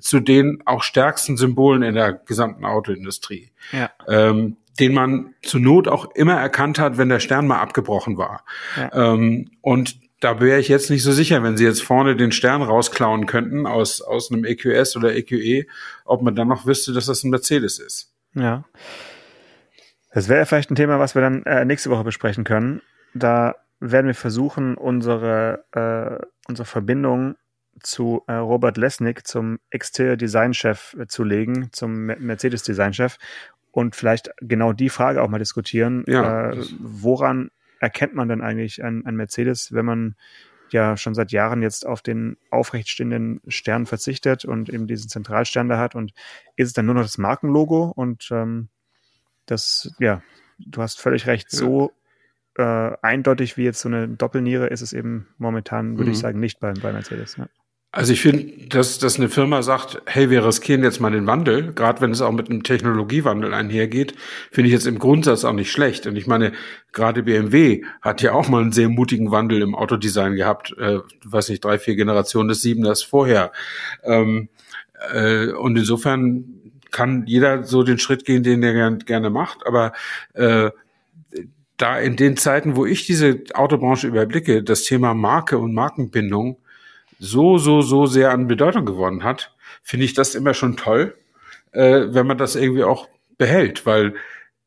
zu 0.00 0.20
den 0.20 0.62
auch 0.64 0.82
stärksten 0.82 1.36
Symbolen 1.36 1.82
in 1.82 1.94
der 1.94 2.12
gesamten 2.12 2.64
Autoindustrie. 2.64 3.50
Ja. 3.72 3.90
Ähm, 4.08 4.56
den 4.80 4.94
man 4.94 5.34
zur 5.42 5.60
Not 5.60 5.86
auch 5.86 6.14
immer 6.14 6.34
erkannt 6.34 6.78
hat, 6.78 6.96
wenn 6.96 7.10
der 7.10 7.20
Stern 7.20 7.46
mal 7.46 7.60
abgebrochen 7.60 8.16
war. 8.16 8.44
Ja. 8.76 9.12
Ähm, 9.12 9.50
und 9.60 9.96
da 10.22 10.40
wäre 10.40 10.60
ich 10.60 10.68
jetzt 10.68 10.88
nicht 10.88 11.02
so 11.02 11.10
sicher, 11.10 11.42
wenn 11.42 11.56
sie 11.56 11.64
jetzt 11.64 11.82
vorne 11.82 12.14
den 12.14 12.30
Stern 12.30 12.62
rausklauen 12.62 13.26
könnten 13.26 13.66
aus, 13.66 14.00
aus 14.00 14.30
einem 14.30 14.44
EQS 14.44 14.96
oder 14.96 15.14
EQE, 15.16 15.36
e, 15.36 15.66
ob 16.04 16.22
man 16.22 16.36
dann 16.36 16.46
noch 16.46 16.64
wüsste, 16.64 16.92
dass 16.92 17.06
das 17.06 17.24
ein 17.24 17.30
Mercedes 17.30 17.80
ist. 17.80 18.12
Ja. 18.34 18.64
Das 20.14 20.28
wäre 20.28 20.46
vielleicht 20.46 20.70
ein 20.70 20.76
Thema, 20.76 21.00
was 21.00 21.16
wir 21.16 21.22
dann 21.22 21.42
äh, 21.42 21.64
nächste 21.64 21.90
Woche 21.90 22.04
besprechen 22.04 22.44
können. 22.44 22.82
Da 23.14 23.56
werden 23.80 24.06
wir 24.06 24.14
versuchen, 24.14 24.76
unsere, 24.76 25.64
äh, 25.72 26.24
unsere 26.48 26.66
Verbindung 26.66 27.34
zu 27.82 28.22
äh, 28.28 28.34
Robert 28.34 28.76
Lesnick, 28.76 29.26
zum 29.26 29.58
Exterior 29.70 30.16
Design 30.16 30.54
Chef, 30.54 30.94
äh, 31.00 31.08
zu 31.08 31.24
legen, 31.24 31.70
zum 31.72 32.04
Mercedes 32.04 32.62
Design 32.62 32.94
Chef 32.94 33.16
und 33.72 33.96
vielleicht 33.96 34.30
genau 34.40 34.72
die 34.72 34.88
Frage 34.88 35.20
auch 35.20 35.28
mal 35.28 35.38
diskutieren. 35.38 36.04
Ja, 36.06 36.50
äh, 36.50 36.64
woran 36.78 37.50
erkennt 37.82 38.14
man 38.14 38.28
denn 38.28 38.40
eigentlich 38.40 38.82
ein, 38.82 39.04
ein 39.04 39.16
Mercedes, 39.16 39.72
wenn 39.72 39.84
man 39.84 40.14
ja 40.70 40.96
schon 40.96 41.14
seit 41.14 41.32
Jahren 41.32 41.60
jetzt 41.60 41.84
auf 41.84 42.00
den 42.00 42.38
aufrechtstehenden 42.48 43.40
Stern 43.48 43.86
verzichtet 43.86 44.44
und 44.44 44.70
eben 44.70 44.86
diesen 44.86 45.10
Zentralstern 45.10 45.68
da 45.68 45.78
hat 45.78 45.96
und 45.96 46.14
ist 46.56 46.68
es 46.68 46.72
dann 46.72 46.86
nur 46.86 46.94
noch 46.94 47.02
das 47.02 47.18
Markenlogo 47.18 47.92
und 47.94 48.28
ähm, 48.30 48.68
das, 49.46 49.92
ja, 49.98 50.22
du 50.58 50.80
hast 50.80 51.00
völlig 51.00 51.26
recht, 51.26 51.50
so 51.50 51.92
äh, 52.56 52.92
eindeutig 53.02 53.56
wie 53.56 53.64
jetzt 53.64 53.80
so 53.80 53.88
eine 53.88 54.08
Doppelniere 54.08 54.68
ist 54.68 54.80
es 54.80 54.92
eben 54.92 55.26
momentan, 55.36 55.98
würde 55.98 56.10
mhm. 56.10 56.12
ich 56.12 56.18
sagen, 56.20 56.38
nicht 56.38 56.60
bei, 56.60 56.72
bei 56.72 56.92
Mercedes. 56.92 57.36
Ja. 57.36 57.48
Also 57.94 58.14
ich 58.14 58.22
finde, 58.22 58.68
dass, 58.68 58.98
dass 58.98 59.18
eine 59.18 59.28
Firma 59.28 59.60
sagt, 59.60 60.00
hey, 60.06 60.30
wir 60.30 60.46
riskieren 60.46 60.82
jetzt 60.82 60.98
mal 60.98 61.12
den 61.12 61.26
Wandel, 61.26 61.74
gerade 61.74 62.00
wenn 62.00 62.10
es 62.10 62.22
auch 62.22 62.32
mit 62.32 62.48
einem 62.48 62.62
Technologiewandel 62.62 63.52
einhergeht, 63.52 64.14
finde 64.50 64.68
ich 64.68 64.72
jetzt 64.72 64.86
im 64.86 64.98
Grundsatz 64.98 65.44
auch 65.44 65.52
nicht 65.52 65.70
schlecht. 65.70 66.06
Und 66.06 66.16
ich 66.16 66.26
meine, 66.26 66.52
gerade 66.92 67.22
BMW 67.22 67.84
hat 68.00 68.22
ja 68.22 68.32
auch 68.32 68.48
mal 68.48 68.62
einen 68.62 68.72
sehr 68.72 68.88
mutigen 68.88 69.30
Wandel 69.30 69.60
im 69.60 69.74
Autodesign 69.74 70.36
gehabt, 70.36 70.74
äh, 70.78 71.00
weiß 71.22 71.50
nicht, 71.50 71.62
drei, 71.62 71.78
vier 71.78 71.94
Generationen 71.94 72.48
des 72.48 72.62
Siebeners 72.62 73.02
vorher. 73.02 73.52
Ähm, 74.04 74.48
äh, 75.12 75.48
und 75.48 75.76
insofern 75.76 76.44
kann 76.90 77.26
jeder 77.26 77.64
so 77.64 77.82
den 77.82 77.98
Schritt 77.98 78.24
gehen, 78.24 78.42
den 78.42 78.62
er 78.62 78.72
gern, 78.72 78.98
gerne 79.00 79.28
macht, 79.28 79.66
aber 79.66 79.92
äh, 80.32 80.70
da 81.76 81.98
in 81.98 82.16
den 82.16 82.38
Zeiten, 82.38 82.74
wo 82.74 82.86
ich 82.86 83.04
diese 83.04 83.42
Autobranche 83.52 84.06
überblicke, 84.06 84.62
das 84.62 84.84
Thema 84.84 85.12
Marke 85.12 85.58
und 85.58 85.74
Markenbindung 85.74 86.61
so, 87.24 87.56
so, 87.56 87.82
so 87.82 88.06
sehr 88.06 88.32
an 88.32 88.48
Bedeutung 88.48 88.84
gewonnen 88.84 89.22
hat, 89.22 89.54
finde 89.80 90.04
ich 90.04 90.12
das 90.12 90.34
immer 90.34 90.54
schon 90.54 90.76
toll, 90.76 91.16
äh, 91.70 92.06
wenn 92.08 92.26
man 92.26 92.36
das 92.36 92.56
irgendwie 92.56 92.82
auch 92.82 93.08
behält, 93.38 93.86
weil 93.86 94.14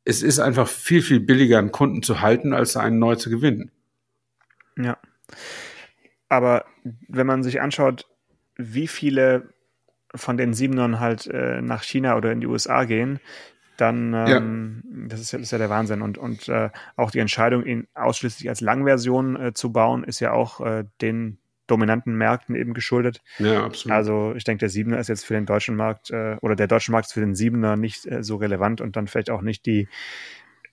es 0.05 0.23
ist 0.23 0.39
einfach 0.39 0.65
viel, 0.65 1.01
viel 1.01 1.19
billiger, 1.19 1.59
einen 1.59 1.73
Kunden 1.73 2.01
zu 2.01 2.21
halten, 2.21 2.53
als 2.53 2.77
einen 2.77 2.97
neu 2.97 3.15
zu 3.15 3.29
gewinnen. 3.29 3.71
Ja. 4.77 4.97
Aber 6.29 6.63
wenn 7.09 7.27
man 7.27 7.43
sich 7.43 7.59
anschaut, 7.59 8.07
wie 8.55 8.87
viele 8.87 9.49
von 10.15 10.37
den 10.37 10.53
Siebenern 10.53 11.01
halt 11.01 11.27
äh, 11.27 11.61
nach 11.61 11.83
China 11.83 12.15
oder 12.15 12.31
in 12.31 12.39
die 12.39 12.47
USA 12.47 12.85
gehen, 12.85 13.19
dann 13.75 14.13
ähm, 14.13 14.83
ja. 14.85 15.07
das, 15.09 15.19
ist 15.19 15.33
ja, 15.33 15.39
das 15.39 15.47
ist 15.47 15.51
ja 15.51 15.57
der 15.57 15.69
Wahnsinn. 15.69 16.01
Und, 16.01 16.17
und 16.17 16.47
äh, 16.47 16.69
auch 16.95 17.11
die 17.11 17.19
Entscheidung, 17.19 17.65
ihn 17.65 17.87
ausschließlich 17.95 18.47
als 18.47 18.61
Langversion 18.61 19.35
äh, 19.35 19.53
zu 19.53 19.73
bauen, 19.73 20.05
ist 20.05 20.21
ja 20.21 20.31
auch 20.31 20.61
äh, 20.61 20.85
den 21.01 21.37
dominanten 21.67 22.15
Märkten 22.15 22.55
eben 22.55 22.73
geschuldet. 22.73 23.21
Ja, 23.39 23.65
absolut. 23.65 23.95
Also 23.95 24.33
ich 24.35 24.43
denke, 24.43 24.59
der 24.59 24.69
Siebener 24.69 24.99
ist 24.99 25.09
jetzt 25.09 25.25
für 25.25 25.33
den 25.33 25.45
deutschen 25.45 25.75
Markt 25.75 26.11
äh, 26.11 26.37
oder 26.41 26.55
der 26.55 26.67
deutsche 26.67 26.91
Markt 26.91 27.07
ist 27.07 27.13
für 27.13 27.21
den 27.21 27.35
Siebener 27.35 27.75
nicht 27.75 28.05
äh, 28.05 28.23
so 28.23 28.35
relevant 28.35 28.81
und 28.81 28.95
dann 28.95 29.07
vielleicht 29.07 29.29
auch 29.29 29.41
nicht 29.41 29.65
die, 29.65 29.87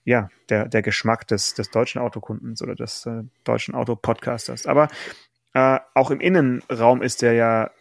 ja, 0.03 0.29
der, 0.49 0.67
der 0.67 0.81
Geschmack 0.81 1.27
des, 1.27 1.53
des 1.53 1.69
deutschen 1.69 2.01
Autokundens 2.01 2.61
oder 2.61 2.75
des 2.75 3.05
äh, 3.05 3.23
deutschen 3.43 3.75
Autopodcasters. 3.75 4.65
Aber 4.65 4.87
äh, 5.53 5.79
auch 5.93 6.11
im 6.11 6.19
Innenraum 6.19 7.01
ist 7.01 7.21
der 7.21 7.33
ja, 7.33 7.71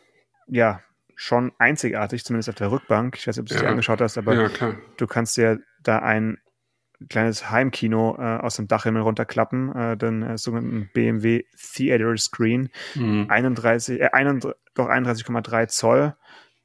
ja, 0.46 0.80
schon 1.14 1.52
einzigartig, 1.58 2.24
zumindest 2.24 2.48
auf 2.48 2.54
der 2.56 2.70
Rückbank. 2.70 3.16
Ich 3.16 3.26
weiß 3.26 3.36
nicht, 3.36 3.42
ob 3.42 3.48
du 3.48 3.54
es 3.54 3.60
ja. 3.60 3.66
dir 3.66 3.70
angeschaut 3.70 4.00
hast, 4.00 4.18
aber 4.18 4.34
ja, 4.34 4.74
du 4.96 5.06
kannst 5.06 5.36
dir 5.36 5.60
da 5.82 5.98
ein 5.98 6.38
kleines 7.08 7.50
Heimkino 7.50 8.16
äh, 8.18 8.38
aus 8.38 8.56
dem 8.56 8.68
Dachhimmel 8.68 9.02
runterklappen, 9.02 9.74
äh, 9.74 9.96
den 9.96 10.22
äh, 10.22 10.38
sogenannten 10.38 10.90
BMW 10.92 11.44
Theater 11.74 12.16
Screen, 12.16 12.70
mhm. 12.94 13.26
31, 13.28 14.00
äh, 14.00 14.10
31, 14.12 14.52
doch 14.74 14.88
31,3 14.88 15.68
Zoll 15.68 16.14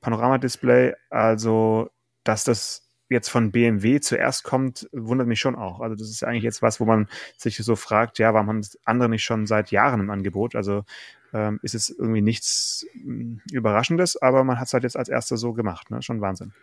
Panoramadisplay. 0.02 0.94
Also, 1.10 1.90
dass 2.24 2.44
das 2.44 2.88
jetzt 3.10 3.30
von 3.30 3.52
BMW 3.52 4.00
zuerst 4.00 4.44
kommt, 4.44 4.90
wundert 4.92 5.28
mich 5.28 5.40
schon 5.40 5.56
auch. 5.56 5.80
Also 5.80 5.96
das 5.96 6.10
ist 6.10 6.24
eigentlich 6.24 6.44
jetzt 6.44 6.62
was, 6.62 6.80
wo 6.80 6.86
man 6.86 7.08
sich 7.38 7.58
so 7.58 7.76
fragt, 7.76 8.20
ja, 8.20 8.34
warum 8.34 8.50
haben 8.50 8.62
andere 8.86 9.10
nicht 9.10 9.24
schon 9.24 9.48
seit 9.48 9.72
Jahren 9.72 10.02
im 10.02 10.10
Angebot? 10.10 10.56
Also 10.56 10.84
ähm, 11.34 11.60
ist 11.62 11.76
es 11.76 11.90
irgendwie 11.90 12.22
nichts 12.22 12.86
mh, 12.94 13.42
Überraschendes, 13.52 14.22
aber 14.22 14.44
man 14.44 14.60
hat 14.60 14.68
es 14.68 14.74
halt 14.74 14.84
jetzt 14.84 14.98
als 14.98 15.10
erster 15.10 15.38
so 15.38 15.54
gemacht. 15.54 15.90
Ne? 15.90 16.02
Schon 16.02 16.22
Wahnsinn. 16.22 16.54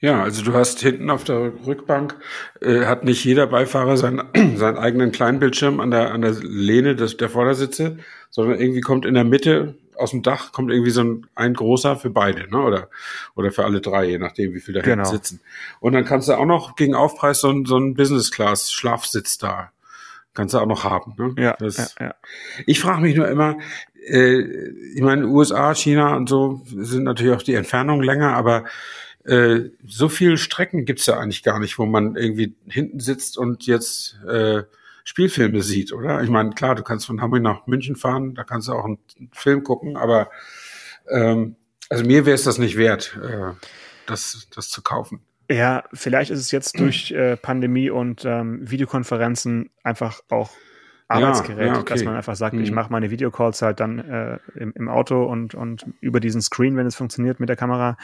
Ja, 0.00 0.22
also 0.22 0.44
du 0.44 0.54
hast 0.54 0.80
hinten 0.80 1.10
auf 1.10 1.24
der 1.24 1.52
Rückbank, 1.66 2.16
äh, 2.60 2.84
hat 2.84 3.04
nicht 3.04 3.24
jeder 3.24 3.48
Beifahrer 3.48 3.96
seinen, 3.96 4.22
seinen 4.56 4.78
eigenen 4.78 5.10
kleinen 5.12 5.40
Bildschirm 5.40 5.80
an 5.80 5.90
der, 5.90 6.12
an 6.12 6.22
der 6.22 6.32
Lehne 6.32 6.94
des, 6.94 7.16
der 7.16 7.28
Vordersitze, 7.28 7.98
sondern 8.30 8.60
irgendwie 8.60 8.80
kommt 8.80 9.04
in 9.04 9.14
der 9.14 9.24
Mitte 9.24 9.74
aus 9.96 10.12
dem 10.12 10.22
Dach 10.22 10.52
kommt 10.52 10.70
irgendwie 10.70 10.92
so 10.92 11.02
ein, 11.02 11.26
ein 11.34 11.54
großer 11.54 11.96
für 11.96 12.10
beide, 12.10 12.48
ne? 12.48 12.58
Oder, 12.58 12.88
oder 13.34 13.50
für 13.50 13.64
alle 13.64 13.80
drei, 13.80 14.04
je 14.04 14.18
nachdem, 14.18 14.54
wie 14.54 14.60
viel 14.60 14.74
da 14.74 14.80
hinten 14.80 14.98
genau. 14.98 15.10
sitzen. 15.10 15.40
Und 15.80 15.92
dann 15.92 16.04
kannst 16.04 16.28
du 16.28 16.34
auch 16.34 16.46
noch 16.46 16.76
gegen 16.76 16.94
Aufpreis 16.94 17.40
so 17.40 17.50
ein, 17.50 17.64
so 17.64 17.78
ein 17.78 17.94
Business-Class-Schlafsitz 17.94 19.38
da 19.38 19.72
kannst 20.34 20.54
du 20.54 20.60
auch 20.60 20.66
noch 20.66 20.84
haben. 20.84 21.14
Ne? 21.18 21.34
Ja, 21.42 21.56
das, 21.58 21.96
ja, 21.98 22.06
ja. 22.06 22.14
Ich 22.64 22.78
frage 22.78 23.02
mich 23.02 23.16
nur 23.16 23.26
immer, 23.26 23.58
äh, 24.06 24.40
ich 24.94 25.00
meine, 25.00 25.26
USA, 25.26 25.74
China 25.74 26.14
und 26.14 26.28
so 26.28 26.62
sind 26.64 27.02
natürlich 27.02 27.34
auch 27.34 27.42
die 27.42 27.54
Entfernungen 27.54 28.04
länger, 28.04 28.36
aber 28.36 28.64
äh, 29.28 29.70
so 29.86 30.08
viel 30.08 30.38
Strecken 30.38 30.84
gibt's 30.84 31.06
ja 31.06 31.18
eigentlich 31.18 31.42
gar 31.42 31.58
nicht, 31.58 31.78
wo 31.78 31.86
man 31.86 32.16
irgendwie 32.16 32.54
hinten 32.66 32.98
sitzt 32.98 33.36
und 33.36 33.66
jetzt 33.66 34.18
äh, 34.26 34.62
Spielfilme 35.04 35.62
sieht, 35.62 35.92
oder? 35.92 36.22
Ich 36.22 36.30
meine, 36.30 36.50
klar, 36.50 36.74
du 36.74 36.82
kannst 36.82 37.06
von 37.06 37.20
Hamburg 37.20 37.42
nach 37.42 37.66
München 37.66 37.96
fahren, 37.96 38.34
da 38.34 38.44
kannst 38.44 38.68
du 38.68 38.72
auch 38.72 38.84
einen 38.84 38.98
Film 39.32 39.64
gucken, 39.64 39.96
aber 39.96 40.30
ähm, 41.10 41.56
also 41.90 42.04
mir 42.04 42.26
wäre 42.26 42.34
es 42.34 42.44
das 42.44 42.58
nicht 42.58 42.76
wert, 42.76 43.18
äh, 43.22 43.52
das, 44.06 44.48
das 44.54 44.68
zu 44.68 44.82
kaufen. 44.82 45.20
Ja, 45.50 45.84
vielleicht 45.92 46.30
ist 46.30 46.40
es 46.40 46.50
jetzt 46.50 46.78
durch 46.78 47.10
äh, 47.10 47.36
Pandemie 47.36 47.88
und 47.88 48.24
ähm, 48.26 48.70
Videokonferenzen 48.70 49.70
einfach 49.82 50.20
auch 50.28 50.50
Arbeitsgerät, 51.08 51.58
ja, 51.58 51.72
ja, 51.72 51.80
okay. 51.80 51.94
dass 51.94 52.04
man 52.04 52.14
einfach 52.14 52.36
sagt, 52.36 52.54
mhm. 52.54 52.62
ich 52.62 52.70
mache 52.70 52.92
meine 52.92 53.10
Videocalls 53.10 53.62
halt 53.62 53.80
dann 53.80 53.98
äh, 53.98 54.38
im, 54.54 54.72
im 54.74 54.88
Auto 54.90 55.24
und, 55.24 55.54
und 55.54 55.86
über 56.02 56.20
diesen 56.20 56.42
Screen, 56.42 56.76
wenn 56.76 56.86
es 56.86 56.96
funktioniert 56.96 57.40
mit 57.40 57.48
der 57.48 57.56
Kamera. 57.56 57.96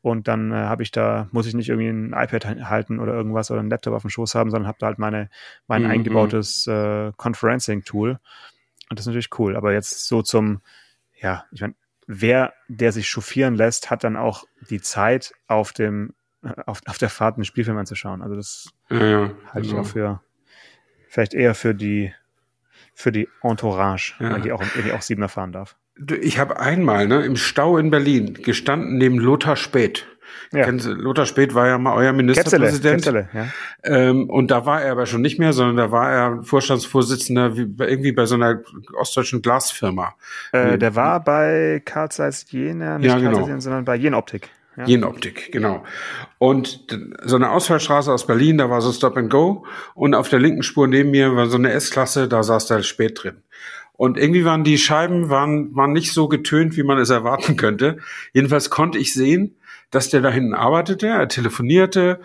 Und 0.00 0.28
dann 0.28 0.52
äh, 0.52 0.54
habe 0.54 0.82
ich 0.82 0.90
da, 0.92 1.28
muss 1.32 1.46
ich 1.46 1.54
nicht 1.54 1.68
irgendwie 1.68 1.88
ein 1.88 2.12
iPad 2.12 2.46
halten 2.68 3.00
oder 3.00 3.14
irgendwas 3.14 3.50
oder 3.50 3.60
einen 3.60 3.70
Laptop 3.70 3.94
auf 3.94 4.02
dem 4.02 4.10
Schoß 4.10 4.34
haben, 4.34 4.50
sondern 4.50 4.68
habe 4.68 4.78
da 4.78 4.86
halt 4.86 4.98
meine, 4.98 5.28
mein 5.66 5.82
mhm. 5.82 5.90
eingebautes 5.90 6.66
äh, 6.66 7.12
Conferencing-Tool. 7.16 8.10
Und 8.90 8.98
das 8.98 9.04
ist 9.04 9.06
natürlich 9.08 9.38
cool. 9.38 9.56
Aber 9.56 9.72
jetzt 9.72 10.06
so 10.06 10.22
zum, 10.22 10.60
ja, 11.20 11.44
ich 11.50 11.60
meine, 11.60 11.74
wer, 12.06 12.54
der 12.68 12.92
sich 12.92 13.08
chauffieren 13.08 13.54
lässt, 13.54 13.90
hat 13.90 14.04
dann 14.04 14.16
auch 14.16 14.44
die 14.70 14.80
Zeit 14.80 15.34
auf 15.46 15.72
dem, 15.72 16.14
äh, 16.42 16.52
auf, 16.66 16.80
auf 16.86 16.98
der 16.98 17.10
Fahrt 17.10 17.36
einen 17.36 17.44
Spielfilm 17.44 17.76
anzuschauen. 17.76 18.22
Also 18.22 18.36
das 18.36 18.72
ja, 18.90 19.04
ja, 19.04 19.30
halte 19.52 19.68
genau. 19.68 19.80
ich 19.82 19.86
auch 19.86 19.90
für 19.90 20.22
vielleicht 21.08 21.34
eher 21.34 21.54
für 21.54 21.74
die 21.74 22.12
für 22.94 23.12
die 23.12 23.28
Entourage, 23.42 24.14
ja. 24.18 24.34
wenn, 24.34 24.42
die 24.42 24.50
auch, 24.50 24.60
wenn 24.60 24.84
die 24.84 24.92
auch 24.92 25.02
Siebener 25.02 25.28
fahren 25.28 25.52
darf. 25.52 25.76
Ich 26.20 26.38
habe 26.38 26.60
einmal 26.60 27.08
ne, 27.08 27.24
im 27.24 27.36
Stau 27.36 27.78
in 27.78 27.90
Berlin 27.90 28.34
gestanden 28.34 28.98
neben 28.98 29.18
Lothar 29.18 29.56
Späth. 29.56 30.06
Ja. 30.52 30.64
Kennen 30.64 30.78
Sie, 30.78 30.92
Lothar 30.92 31.26
Späth 31.26 31.54
war 31.54 31.66
ja 31.66 31.78
mal 31.78 31.94
euer 31.94 32.12
Ministerpräsident. 32.12 33.04
Ketzele, 33.04 33.24
Ketzele, 33.24 33.52
ja. 33.84 34.00
Ähm, 34.10 34.30
und 34.30 34.50
da 34.50 34.64
war 34.64 34.82
er 34.82 34.92
aber 34.92 35.06
schon 35.06 35.20
nicht 35.20 35.38
mehr, 35.38 35.52
sondern 35.52 35.76
da 35.76 35.90
war 35.90 36.10
er 36.10 36.42
Vorstandsvorsitzender 36.42 37.56
wie, 37.56 37.68
irgendwie 37.78 38.12
bei 38.12 38.24
so 38.24 38.36
einer 38.36 38.62
ostdeutschen 38.98 39.42
Glasfirma. 39.42 40.14
Äh, 40.52 40.78
der 40.78 40.94
war 40.94 41.22
bei 41.22 41.82
Karl 41.84 42.10
Zeiss 42.10 42.46
Jena, 42.50 42.98
nicht 42.98 43.08
ja, 43.08 43.18
genau. 43.18 43.46
Zeiss, 43.46 43.64
sondern 43.64 43.84
bei 43.84 43.96
Jenoptik. 43.96 44.48
Ja. 44.76 44.86
Jenoptik, 44.86 45.50
genau. 45.50 45.82
Und 46.38 46.86
so 47.24 47.34
eine 47.34 47.50
Ausfallstraße 47.50 48.12
aus 48.12 48.26
Berlin, 48.26 48.58
da 48.58 48.70
war 48.70 48.80
so 48.80 48.92
Stop 48.92 49.16
and 49.16 49.28
Go 49.28 49.66
und 49.94 50.14
auf 50.14 50.28
der 50.28 50.38
linken 50.38 50.62
Spur 50.62 50.86
neben 50.86 51.10
mir 51.10 51.34
war 51.34 51.46
so 51.46 51.56
eine 51.56 51.72
S-Klasse, 51.72 52.28
da 52.28 52.44
saß 52.44 52.68
der 52.68 52.82
spät 52.82 53.22
drin. 53.22 53.42
Und 53.98 54.16
irgendwie 54.16 54.44
waren 54.44 54.62
die 54.62 54.78
Scheiben 54.78 55.28
waren, 55.28 55.74
waren 55.74 55.92
nicht 55.92 56.12
so 56.12 56.28
getönt, 56.28 56.76
wie 56.76 56.84
man 56.84 56.98
es 56.98 57.10
erwarten 57.10 57.56
könnte. 57.56 57.98
Jedenfalls 58.32 58.70
konnte 58.70 58.96
ich 58.96 59.12
sehen, 59.12 59.56
dass 59.90 60.08
der 60.08 60.20
da 60.20 60.30
hinten 60.30 60.54
arbeitete, 60.54 61.08
er 61.08 61.26
telefonierte 61.26 62.20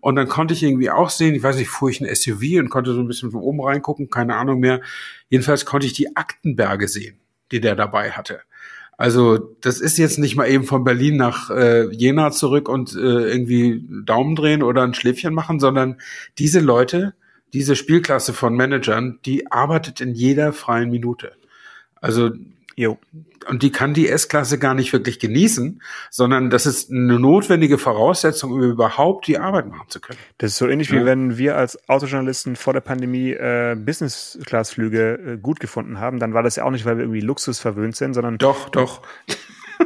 und 0.00 0.16
dann 0.16 0.26
konnte 0.26 0.54
ich 0.54 0.62
irgendwie 0.62 0.90
auch 0.90 1.10
sehen, 1.10 1.34
ich 1.34 1.42
weiß 1.42 1.56
nicht, 1.56 1.68
fuhr 1.68 1.90
ich 1.90 2.00
ein 2.00 2.14
SUV 2.14 2.58
und 2.58 2.70
konnte 2.70 2.94
so 2.94 3.00
ein 3.00 3.08
bisschen 3.08 3.30
von 3.30 3.42
oben 3.42 3.60
reingucken, 3.60 4.08
keine 4.08 4.36
Ahnung 4.36 4.60
mehr. 4.60 4.80
Jedenfalls 5.28 5.66
konnte 5.66 5.86
ich 5.86 5.92
die 5.92 6.16
Aktenberge 6.16 6.88
sehen, 6.88 7.18
die 7.52 7.60
der 7.60 7.76
dabei 7.76 8.12
hatte. 8.12 8.40
Also 8.96 9.36
das 9.60 9.80
ist 9.80 9.98
jetzt 9.98 10.18
nicht 10.18 10.34
mal 10.34 10.48
eben 10.48 10.64
von 10.64 10.82
Berlin 10.82 11.18
nach 11.18 11.50
äh, 11.50 11.92
Jena 11.92 12.30
zurück 12.30 12.70
und 12.70 12.94
äh, 12.94 12.98
irgendwie 12.98 13.86
Daumen 14.06 14.34
drehen 14.34 14.62
oder 14.62 14.82
ein 14.82 14.94
Schläfchen 14.94 15.34
machen, 15.34 15.60
sondern 15.60 16.00
diese 16.38 16.60
Leute, 16.60 17.12
diese 17.52 17.76
Spielklasse 17.76 18.32
von 18.32 18.54
Managern, 18.54 19.18
die 19.24 19.50
arbeitet 19.50 20.00
in 20.00 20.14
jeder 20.14 20.52
freien 20.52 20.90
Minute. 20.90 21.32
Also 22.00 22.30
Jo. 22.78 22.96
Und 23.48 23.64
die 23.64 23.72
kann 23.72 23.92
die 23.92 24.08
S-Klasse 24.08 24.56
gar 24.56 24.72
nicht 24.72 24.92
wirklich 24.92 25.18
genießen, 25.18 25.82
sondern 26.10 26.48
das 26.48 26.64
ist 26.64 26.92
eine 26.92 27.18
notwendige 27.18 27.76
Voraussetzung, 27.76 28.52
um 28.52 28.62
überhaupt 28.62 29.26
die 29.26 29.36
Arbeit 29.36 29.66
machen 29.66 29.88
zu 29.88 30.00
können. 30.00 30.20
Das 30.38 30.52
ist 30.52 30.58
so 30.58 30.68
ähnlich 30.68 30.90
ja. 30.90 31.00
wie 31.00 31.04
wenn 31.04 31.38
wir 31.38 31.56
als 31.56 31.88
Autojournalisten 31.88 32.54
vor 32.54 32.74
der 32.74 32.80
Pandemie 32.80 33.32
äh, 33.32 33.74
Business-Class-Flüge 33.76 35.14
äh, 35.14 35.38
gut 35.38 35.58
gefunden 35.58 35.98
haben. 35.98 36.20
Dann 36.20 36.34
war 36.34 36.44
das 36.44 36.54
ja 36.54 36.62
auch 36.62 36.70
nicht, 36.70 36.84
weil 36.84 36.98
wir 36.98 37.02
irgendwie 37.02 37.20
Luxus 37.20 37.58
verwöhnt 37.58 37.96
sind, 37.96 38.14
sondern. 38.14 38.38
Doch, 38.38 38.68
doch. 38.68 39.02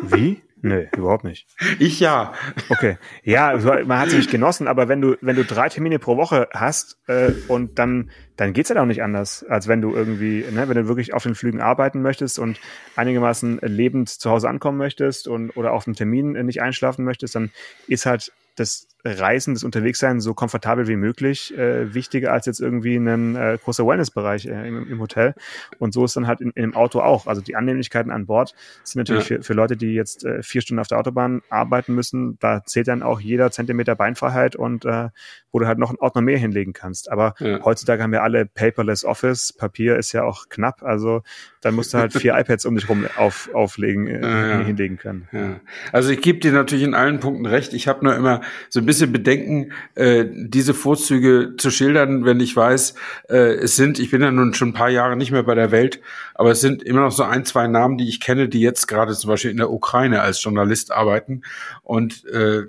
Wie? 0.02 0.42
Nö, 0.64 0.86
überhaupt 0.96 1.24
nicht. 1.24 1.48
Ich 1.80 1.98
ja. 1.98 2.34
Okay. 2.68 2.96
Ja, 3.24 3.48
also 3.48 3.68
man 3.84 3.98
hat 3.98 4.08
es 4.08 4.14
nicht 4.14 4.30
genossen, 4.30 4.68
aber 4.68 4.88
wenn 4.88 5.00
du, 5.00 5.16
wenn 5.20 5.34
du 5.34 5.44
drei 5.44 5.68
Termine 5.68 5.98
pro 5.98 6.16
Woche 6.16 6.48
hast 6.52 6.98
äh, 7.08 7.32
und 7.48 7.80
dann, 7.80 8.10
dann 8.36 8.52
geht's 8.52 8.68
ja 8.68 8.76
halt 8.76 8.84
auch 8.84 8.86
nicht 8.86 9.02
anders, 9.02 9.44
als 9.48 9.66
wenn 9.66 9.80
du 9.80 9.92
irgendwie, 9.92 10.44
ne, 10.52 10.68
wenn 10.68 10.76
du 10.76 10.86
wirklich 10.86 11.14
auf 11.14 11.24
den 11.24 11.34
Flügen 11.34 11.60
arbeiten 11.60 12.00
möchtest 12.00 12.38
und 12.38 12.60
einigermaßen 12.94 13.58
lebend 13.62 14.08
zu 14.08 14.30
Hause 14.30 14.48
ankommen 14.48 14.78
möchtest 14.78 15.26
und 15.26 15.50
oder 15.56 15.72
auf 15.72 15.82
dem 15.82 15.94
Termin 15.94 16.32
nicht 16.46 16.62
einschlafen 16.62 17.04
möchtest, 17.04 17.34
dann 17.34 17.50
ist 17.88 18.06
halt 18.06 18.32
das 18.56 18.88
Reisen, 19.04 19.54
das 19.54 19.64
Unterwegssein 19.64 20.20
so 20.20 20.32
komfortabel 20.32 20.86
wie 20.86 20.94
möglich 20.94 21.56
äh, 21.58 21.92
wichtiger 21.92 22.32
als 22.32 22.46
jetzt 22.46 22.60
irgendwie 22.60 22.96
ein 22.96 23.34
äh, 23.34 23.58
großer 23.62 23.84
Wellnessbereich 23.84 24.46
äh, 24.46 24.68
im, 24.68 24.88
im, 24.88 25.00
Hotel. 25.00 25.34
Und 25.78 25.92
so 25.92 26.04
ist 26.04 26.14
dann 26.14 26.28
halt 26.28 26.40
in, 26.40 26.52
dem 26.52 26.76
Auto 26.76 27.00
auch. 27.00 27.26
Also 27.26 27.42
die 27.42 27.56
Annehmlichkeiten 27.56 28.12
an 28.12 28.26
Bord 28.26 28.54
sind 28.84 29.00
natürlich 29.00 29.28
ja. 29.28 29.38
für, 29.38 29.42
für 29.42 29.54
Leute, 29.54 29.76
die 29.76 29.94
jetzt 29.94 30.24
äh, 30.24 30.42
vier 30.42 30.60
Stunden 30.60 30.78
auf 30.78 30.86
der 30.86 30.98
Autobahn 30.98 31.42
arbeiten 31.48 31.94
müssen, 31.94 32.38
da 32.38 32.62
zählt 32.64 32.86
dann 32.86 33.02
auch 33.02 33.18
jeder 33.18 33.50
Zentimeter 33.50 33.96
Beinfreiheit 33.96 34.54
und 34.54 34.84
äh, 34.84 35.08
wo 35.50 35.58
du 35.58 35.66
halt 35.66 35.78
noch 35.78 35.90
einen 35.90 35.98
Ort 35.98 36.14
noch 36.14 36.22
mehr 36.22 36.38
hinlegen 36.38 36.72
kannst. 36.72 37.10
Aber 37.10 37.34
ja. 37.40 37.60
heutzutage 37.64 38.02
haben 38.02 38.12
wir 38.12 38.22
alle 38.22 38.46
paperless 38.46 39.04
Office. 39.04 39.52
Papier 39.52 39.96
ist 39.96 40.12
ja 40.12 40.22
auch 40.22 40.48
knapp. 40.48 40.82
Also 40.82 41.22
dann 41.60 41.74
musst 41.74 41.92
du 41.92 41.98
halt 41.98 42.12
vier 42.18 42.38
iPads 42.38 42.66
um 42.66 42.76
dich 42.76 42.88
rum 42.88 43.04
auf, 43.16 43.50
auflegen, 43.52 44.06
äh, 44.06 44.20
ja, 44.20 44.58
hinlegen 44.60 44.96
können. 44.96 45.60
Also 45.90 46.10
ich 46.10 46.20
gebe 46.22 46.38
dir 46.38 46.52
natürlich 46.52 46.84
in 46.84 46.94
allen 46.94 47.18
Punkten 47.18 47.46
recht. 47.46 47.74
Ich 47.74 47.88
habe 47.88 48.04
nur 48.04 48.14
immer 48.14 48.41
so 48.68 48.80
ein 48.80 48.86
bisschen 48.86 49.12
Bedenken, 49.12 49.72
äh, 49.94 50.24
diese 50.28 50.74
Vorzüge 50.74 51.54
zu 51.56 51.70
schildern, 51.70 52.24
wenn 52.24 52.40
ich 52.40 52.54
weiß, 52.54 52.94
äh, 53.28 53.54
es 53.54 53.76
sind, 53.76 53.98
ich 53.98 54.10
bin 54.10 54.22
ja 54.22 54.30
nun 54.30 54.54
schon 54.54 54.70
ein 54.70 54.74
paar 54.74 54.90
Jahre 54.90 55.16
nicht 55.16 55.32
mehr 55.32 55.42
bei 55.42 55.54
der 55.54 55.70
Welt, 55.70 56.00
aber 56.34 56.50
es 56.50 56.60
sind 56.60 56.82
immer 56.82 57.00
noch 57.00 57.12
so 57.12 57.22
ein, 57.22 57.44
zwei 57.44 57.66
Namen, 57.66 57.98
die 57.98 58.08
ich 58.08 58.20
kenne, 58.20 58.48
die 58.48 58.60
jetzt 58.60 58.86
gerade 58.86 59.14
zum 59.14 59.28
Beispiel 59.28 59.50
in 59.50 59.56
der 59.56 59.70
Ukraine 59.70 60.22
als 60.22 60.42
Journalist 60.42 60.92
arbeiten. 60.92 61.42
Und 61.82 62.24
äh, 62.26 62.64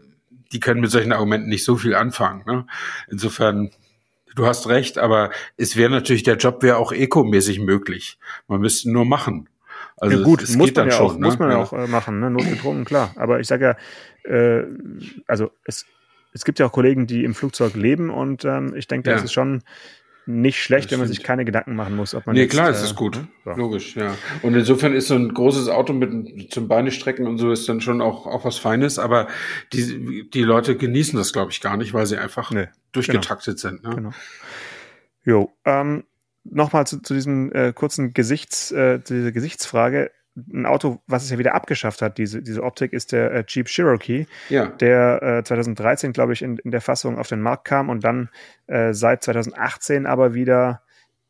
die 0.52 0.60
können 0.60 0.82
mit 0.82 0.92
solchen 0.92 1.12
Argumenten 1.12 1.50
nicht 1.50 1.64
so 1.64 1.76
viel 1.76 1.96
anfangen. 1.96 2.44
Ne? 2.46 2.66
Insofern, 3.10 3.72
du 4.36 4.46
hast 4.46 4.68
recht, 4.68 4.98
aber 4.98 5.32
es 5.58 5.76
wäre 5.76 5.90
natürlich, 5.90 6.24
der 6.24 6.38
Job 6.38 6.62
wäre 6.64 6.78
auch 6.78 6.92
ekomäßig 6.92 7.60
möglich. 7.60 8.20
Man 8.48 8.62
müsste 8.62 8.92
nur 8.92 9.06
machen. 9.06 9.50
Also 9.98 10.18
ja, 10.18 10.24
gut, 10.24 10.42
es, 10.42 10.52
es 10.52 10.56
muss 10.56 10.74
man 10.74 10.88
ja 10.88 10.92
schon, 10.92 11.06
auch, 11.06 11.14
ne? 11.18 11.26
muss 11.26 11.40
man 11.40 11.52
ja 11.52 11.58
auch 11.58 11.74
äh, 11.74 11.88
machen, 11.88 12.20
ne? 12.20 12.30
notgedrungen, 12.30 12.86
klar. 12.86 13.12
Aber 13.16 13.40
ich 13.40 13.48
sage 13.48 13.76
ja, 14.26 14.32
äh, 14.32 14.66
also 15.28 15.52
es, 15.66 15.86
es 16.34 16.46
gibt 16.46 16.60
ja 16.60 16.66
auch 16.66 16.72
Kollegen, 16.72 17.08
die 17.08 17.24
im 17.24 17.36
Flugzeug 17.36 17.76
leben 17.76 18.10
und 18.10 18.46
ähm, 18.46 18.74
ich 18.76 18.88
denke, 18.88 19.10
ja. 19.10 19.16
das 19.16 19.26
ist 19.26 19.34
schon 19.34 19.64
nicht 20.26 20.62
schlecht, 20.62 20.92
wenn 20.92 21.00
man 21.00 21.08
sich 21.08 21.22
keine 21.22 21.44
Gedanken 21.44 21.76
machen 21.76 21.96
muss, 21.96 22.16
ob 22.16 22.26
man. 22.26 22.36
Nee, 22.36 22.44
jetzt, 22.44 22.52
klar, 22.52 22.70
es 22.70 22.82
äh, 22.82 22.86
ist 22.86 22.96
gut. 22.96 23.20
So. 23.44 23.52
Logisch, 23.52 23.96
ja. 23.96 24.16
Und 24.42 24.56
insofern 24.56 24.94
ist 24.94 25.08
so 25.08 25.16
ein 25.16 25.34
großes 25.34 25.68
Auto 25.68 25.94
mit 25.94 26.52
zum 26.52 26.68
Beinestrecken 26.68 27.28
und 27.28 27.38
so 27.38 27.52
ist 27.52 27.68
dann 27.68 27.82
schon 27.82 28.02
auch, 28.02 28.26
auch 28.26 28.46
was 28.46 28.58
Feines, 28.58 29.00
aber 29.00 29.28
die, 29.74 30.30
die 30.30 30.44
Leute 30.44 30.78
genießen 30.78 31.18
das, 31.18 31.34
glaube 31.34 31.52
ich, 31.52 31.60
gar 31.60 31.78
nicht, 31.78 31.94
weil 31.94 32.06
sie 32.06 32.18
einfach 32.18 32.52
nee, 32.52 32.68
durchgetaktet 32.94 33.62
genau. 33.62 33.70
sind. 33.70 33.84
Ne? 33.84 33.96
Genau. 33.96 34.12
Jo, 35.26 35.54
ähm, 35.66 36.04
nochmal 36.44 36.88
zu, 36.88 37.02
zu 37.02 37.14
diesem 37.14 37.52
äh, 37.54 37.74
kurzen 37.74 38.14
Gesichts, 38.14 38.72
äh, 38.72 39.00
diese 39.00 39.32
Gesichtsfrage 39.32 40.12
ein 40.36 40.66
Auto, 40.66 41.00
was 41.06 41.24
es 41.24 41.30
ja 41.30 41.38
wieder 41.38 41.54
abgeschafft 41.54 42.02
hat, 42.02 42.18
diese, 42.18 42.42
diese 42.42 42.64
Optik, 42.64 42.94
ist 42.94 43.12
der 43.12 43.32
äh, 43.32 43.44
Jeep 43.48 43.68
Cherokee, 43.68 44.26
ja. 44.50 44.66
der 44.66 45.22
äh, 45.22 45.44
2013, 45.44 46.12
glaube 46.12 46.34
ich, 46.34 46.42
in, 46.42 46.58
in 46.58 46.72
der 46.72 46.82
Fassung 46.82 47.20
auf 47.20 47.28
den 47.28 47.42
Markt 47.42 47.66
kam 47.66 47.90
und 47.90 48.04
dann 48.04 48.30
äh, 48.68 48.94
seit 48.94 49.24
2018 49.24 50.06
aber 50.06 50.34
wieder 50.34 50.82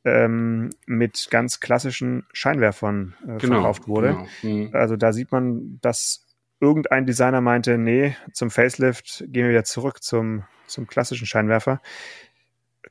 ähm, 0.06 0.69
mit 0.86 1.28
ganz 1.30 1.60
klassischen 1.60 2.26
Scheinwerfern 2.32 3.15
äh, 3.23 3.38
genau, 3.38 3.56
verkauft 3.56 3.88
wurde. 3.88 4.26
Genau. 4.41 4.56
Mhm. 4.56 4.69
Also 4.73 4.95
da 4.95 5.12
sieht 5.12 5.32
man, 5.32 5.80
dass 5.82 6.26
irgendein 6.60 7.06
Designer 7.06 7.41
meinte, 7.41 7.78
nee, 7.78 8.15
zum 8.32 8.52
Facelift 8.52 9.26
gehen 9.28 9.43
wir 9.43 9.49
wieder 9.49 9.65
zurück 9.65 10.02
zum, 10.02 10.43
zum 10.67 10.88
klassischen 10.88 11.28
Scheinwerfer. 11.28 11.82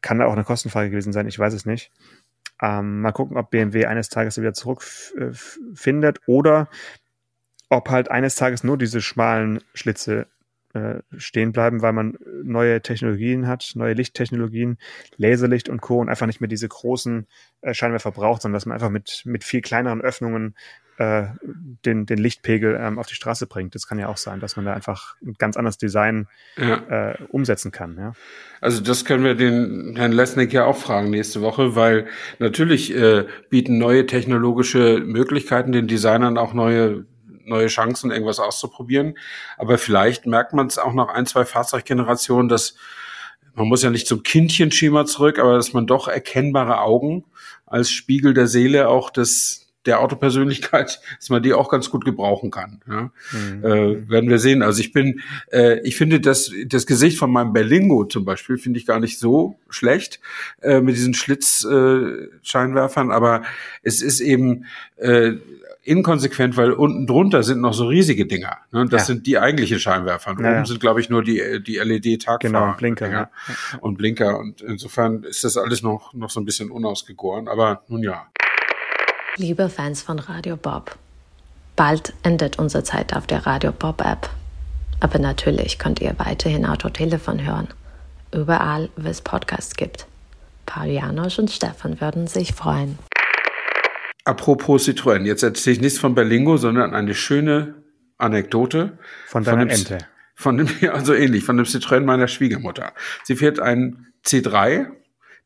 Kann 0.03 0.19
da 0.19 0.27
auch 0.27 0.33
eine 0.33 0.45
Kostenfrage 0.45 0.91
gewesen 0.91 1.13
sein, 1.13 1.27
ich 1.27 1.39
weiß 1.39 1.55
es 1.55 1.65
nicht. 1.65 1.91
Ähm, 2.61 3.01
mal 3.01 3.13
gucken, 3.13 3.37
ob 3.37 3.51
BMW 3.51 3.87
eines 3.87 4.09
Tages 4.09 4.39
wieder 4.39 4.53
zurückfindet 4.53 6.21
oder 6.27 6.69
ob 7.71 7.89
halt 7.89 8.11
eines 8.11 8.35
Tages 8.35 8.63
nur 8.63 8.77
diese 8.77 9.01
schmalen 9.01 9.63
Schlitze 9.75 10.27
äh, 10.75 11.01
stehen 11.17 11.53
bleiben, 11.53 11.83
weil 11.83 11.93
man 11.93 12.17
neue 12.43 12.81
Technologien 12.81 13.47
hat, 13.47 13.73
neue 13.75 13.95
Lichttechnologien, 13.95 14.79
Laserlicht 15.17 15.69
und 15.69 15.81
Co. 15.81 15.99
und 15.99 16.09
einfach 16.09 16.27
nicht 16.27 16.41
mehr 16.41 16.49
diese 16.49 16.69
großen 16.69 17.27
äh, 17.63 17.75
Scheinwerfer 17.75 18.11
braucht, 18.11 18.43
sondern 18.43 18.57
dass 18.57 18.67
man 18.67 18.75
einfach 18.75 18.91
mit, 18.91 19.23
mit 19.25 19.45
viel 19.45 19.61
kleineren 19.61 20.01
Öffnungen 20.01 20.55
äh, 21.03 21.27
den, 21.85 22.07
den 22.07 22.19
Lichtpegel 22.19 22.79
ähm, 22.81 22.99
auf 22.99 23.09
die 23.09 23.15
Straße 23.15 23.49
bringt. 23.49 23.75
Das 23.75 23.89
kann 23.89 23.99
ja 23.99 24.09
auch 24.09 24.17
sein, 24.17 24.39
dass 24.39 24.55
man 24.55 24.65
da 24.65 24.73
einfach 24.73 25.17
ein 25.21 25.35
ganz 25.35 25.57
anderes 25.57 25.77
Design 25.77 26.29
ja. 26.57 27.11
äh, 27.11 27.19
umsetzen 27.29 27.73
kann. 27.73 27.97
Ja. 27.99 28.13
Also 28.61 28.81
das 28.81 29.05
können 29.05 29.25
wir 29.25 29.35
den 29.35 29.97
Herrn 29.97 30.13
Lesnick 30.13 30.53
ja 30.53 30.65
auch 30.65 30.77
fragen 30.77 31.11
nächste 31.11 31.41
Woche, 31.41 31.75
weil 31.75 32.07
natürlich 32.39 32.95
äh, 32.95 33.27
bieten 33.51 33.79
neue 33.79 34.07
technologische 34.07 35.03
Möglichkeiten 35.05 35.73
den 35.73 35.89
Designern 35.89 36.39
auch 36.39 36.55
neue 36.55 37.07
neue 37.45 37.67
Chancen, 37.67 38.13
irgendwas 38.13 38.39
auszuprobieren. 38.39 39.19
Aber 39.59 39.77
vielleicht 39.77 40.27
merkt 40.27 40.53
man 40.53 40.69
es 40.69 40.79
auch 40.79 40.95
nach 40.95 41.09
ein, 41.09 41.27
zwei 41.27 41.45
Fahrzeuggenerationen, 41.45 42.49
dass 42.49 42.77
man 43.55 43.67
muss 43.67 43.83
ja 43.83 43.91
nicht 43.91 44.07
zum 44.07 44.23
Kindchenschema 44.23 45.05
zurück, 45.07 45.41
aber 45.41 45.55
dass 45.55 45.73
man 45.73 45.89
doch 45.89 46.07
erkennbare 46.07 46.81
Augen 46.81 47.25
als 47.67 47.91
Spiegel 47.91 48.33
der 48.33 48.47
Seele 48.47 48.89
auch 48.89 49.11
des 49.11 49.72
der 49.87 50.01
Autopersönlichkeit, 50.01 51.01
dass 51.19 51.31
man 51.31 51.43
die 51.43 51.53
auch 51.53 51.69
ganz 51.69 51.91
gut 51.91 52.05
gebrauchen 52.05 52.51
kann. 52.51 52.81
Ja? 52.89 53.11
Mhm. 53.33 53.65
Äh, 53.65 54.11
werden 54.11 54.31
wir 54.31 54.39
sehen. 54.39 54.63
Also 54.63 54.81
ich 54.81 54.93
bin, 54.93 55.21
äh, 55.51 55.81
ich 55.81 55.97
finde 55.97 56.21
das, 56.21 56.53
das 56.67 56.87
Gesicht 56.87 57.19
von 57.19 57.31
meinem 57.31 57.53
Berlingo 57.53 58.05
zum 58.05 58.25
Beispiel 58.25 58.59
finde 58.59 58.79
ich 58.79 58.87
gar 58.87 59.01
nicht 59.01 59.19
so 59.19 59.59
schlecht 59.69 60.21
äh, 60.61 60.81
mit 60.81 60.97
diesen 60.97 61.15
Schlitzscheinwerfern, 61.15 63.11
äh, 63.11 63.13
aber 63.13 63.43
es 63.83 64.03
ist 64.03 64.21
eben 64.21 64.67
äh, 64.97 65.33
inkonsequent, 65.85 66.57
weil 66.57 66.73
unten 66.73 67.07
drunter 67.07 67.43
sind 67.43 67.61
noch 67.61 67.75
so 67.75 67.87
riesige 67.87 68.27
Dinger. 68.27 68.59
Ne? 68.71 68.87
Das 68.87 69.03
ja. 69.03 69.07
sind 69.07 69.27
die 69.27 69.39
eigentlichen 69.39 69.79
Scheinwerfer. 69.81 70.31
Und 70.31 70.41
ja, 70.41 70.57
oben 70.57 70.67
sind, 70.67 70.81
glaube 70.81 71.01
ich, 71.01 71.11
nur 71.11 71.23
die, 71.23 71.63
die 71.63 71.77
LED-Tagfahrer. 71.77 72.39
Genau, 72.39 72.75
Blinker. 72.77 73.11
Ja. 73.11 73.31
Und 73.81 73.99
Blinker. 73.99 74.39
Und 74.39 74.63
insofern 74.63 75.25
ist 75.25 75.45
das 75.45 75.57
alles 75.57 75.83
noch, 75.83 76.15
noch 76.15 76.31
so 76.31 76.41
ein 76.41 76.45
bisschen 76.45 76.71
unausgegoren. 76.71 77.49
Aber 77.49 77.83
nun 77.89 78.03
ja. 78.03 78.27
Liebe 79.37 79.71
Fans 79.71 80.03
von 80.03 80.19
Radio 80.19 80.59
Bob, 80.59 80.99
bald 81.75 82.13
endet 82.23 82.59
unsere 82.59 82.85
Zeit 82.85 83.17
auf 83.17 83.27
der 83.27 83.47
Radio 83.47 83.73
Bob 83.73 84.03
App. 84.03 84.29
Aber 85.01 85.19
natürlich 85.19 85.79
könnt 85.79 86.03
ihr 86.03 86.15
weiterhin 86.19 86.67
Autotelefon 86.67 87.45
hören. 87.47 87.69
Überall, 88.31 88.91
wo 88.95 89.09
es 89.09 89.23
Podcasts 89.23 89.75
gibt. 89.75 90.07
Paul 90.67 90.89
Janosch 90.89 91.39
und 91.39 91.51
Stefan 91.51 91.99
würden 91.99 92.27
sich 92.27 92.53
freuen. 92.53 92.99
Apropos 94.27 94.87
Citroën, 94.87 95.25
jetzt 95.25 95.43
erzähle 95.43 95.77
ich 95.77 95.81
nichts 95.81 95.99
von 95.99 96.15
Berlingo, 96.15 96.59
sondern 96.59 96.95
eine 96.95 97.15
schöne 97.15 97.83
Anekdote. 98.19 98.99
Von 99.29 99.45
deiner 99.45 99.61
von 99.61 99.69
dem, 99.69 99.75
Ente. 99.75 99.99
Von 100.35 100.59
dem, 100.59 100.69
also 100.93 101.15
ähnlich, 101.15 101.45
von 101.45 101.57
dem 101.57 101.65
Citroën 101.65 102.01
meiner 102.01 102.29
Schwiegermutter. 102.29 102.93
Sie 103.25 103.37
fährt 103.37 103.61
einen 103.61 104.13
C3, 104.27 104.89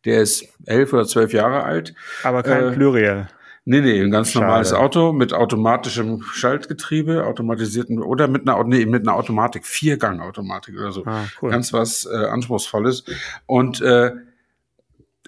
der 0.05 0.23
ist 0.23 0.45
elf 0.67 0.93
oder 0.93 1.07
zwölf 1.07 1.33
Jahre 1.33 1.63
alt. 1.63 1.95
Aber 2.25 2.43
kein 2.43 2.65
äh, 2.65 2.73
Pluriel. 2.73 3.29
Nee, 3.69 3.81
nee, 3.81 4.01
ein 4.01 4.13
ganz 4.13 4.31
Schade. 4.31 4.47
normales 4.47 4.73
Auto 4.73 5.13
mit 5.13 5.33
automatischem 5.33 6.23
Schaltgetriebe, 6.23 7.27
automatisierten 7.27 8.01
oder 8.01 8.29
mit 8.29 8.49
einer, 8.49 8.63
nee, 8.63 8.87
mit 8.87 9.03
einer 9.03 9.17
Automatik, 9.17 9.67
Viergang-Automatik 9.67 10.79
oder 10.79 10.93
so. 10.93 11.05
Ah, 11.05 11.25
cool. 11.43 11.51
Ganz 11.51 11.73
was 11.73 12.07
äh, 12.07 12.15
Anspruchsvolles. 12.15 13.05
Und 13.47 13.81
äh, 13.81 14.13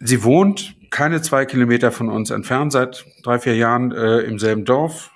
sie 0.01 0.23
wohnt 0.23 0.77
keine 0.91 1.21
zwei 1.21 1.47
Kilometer 1.47 1.91
von 1.91 2.09
uns 2.11 2.31
entfernt, 2.31 2.71
seit 2.71 3.05
drei, 3.25 3.41
vier 3.41 3.57
Jahren 3.57 3.91
äh, 3.91 4.21
im 4.21 4.39
selben 4.39 4.65
Dorf. 4.65 5.11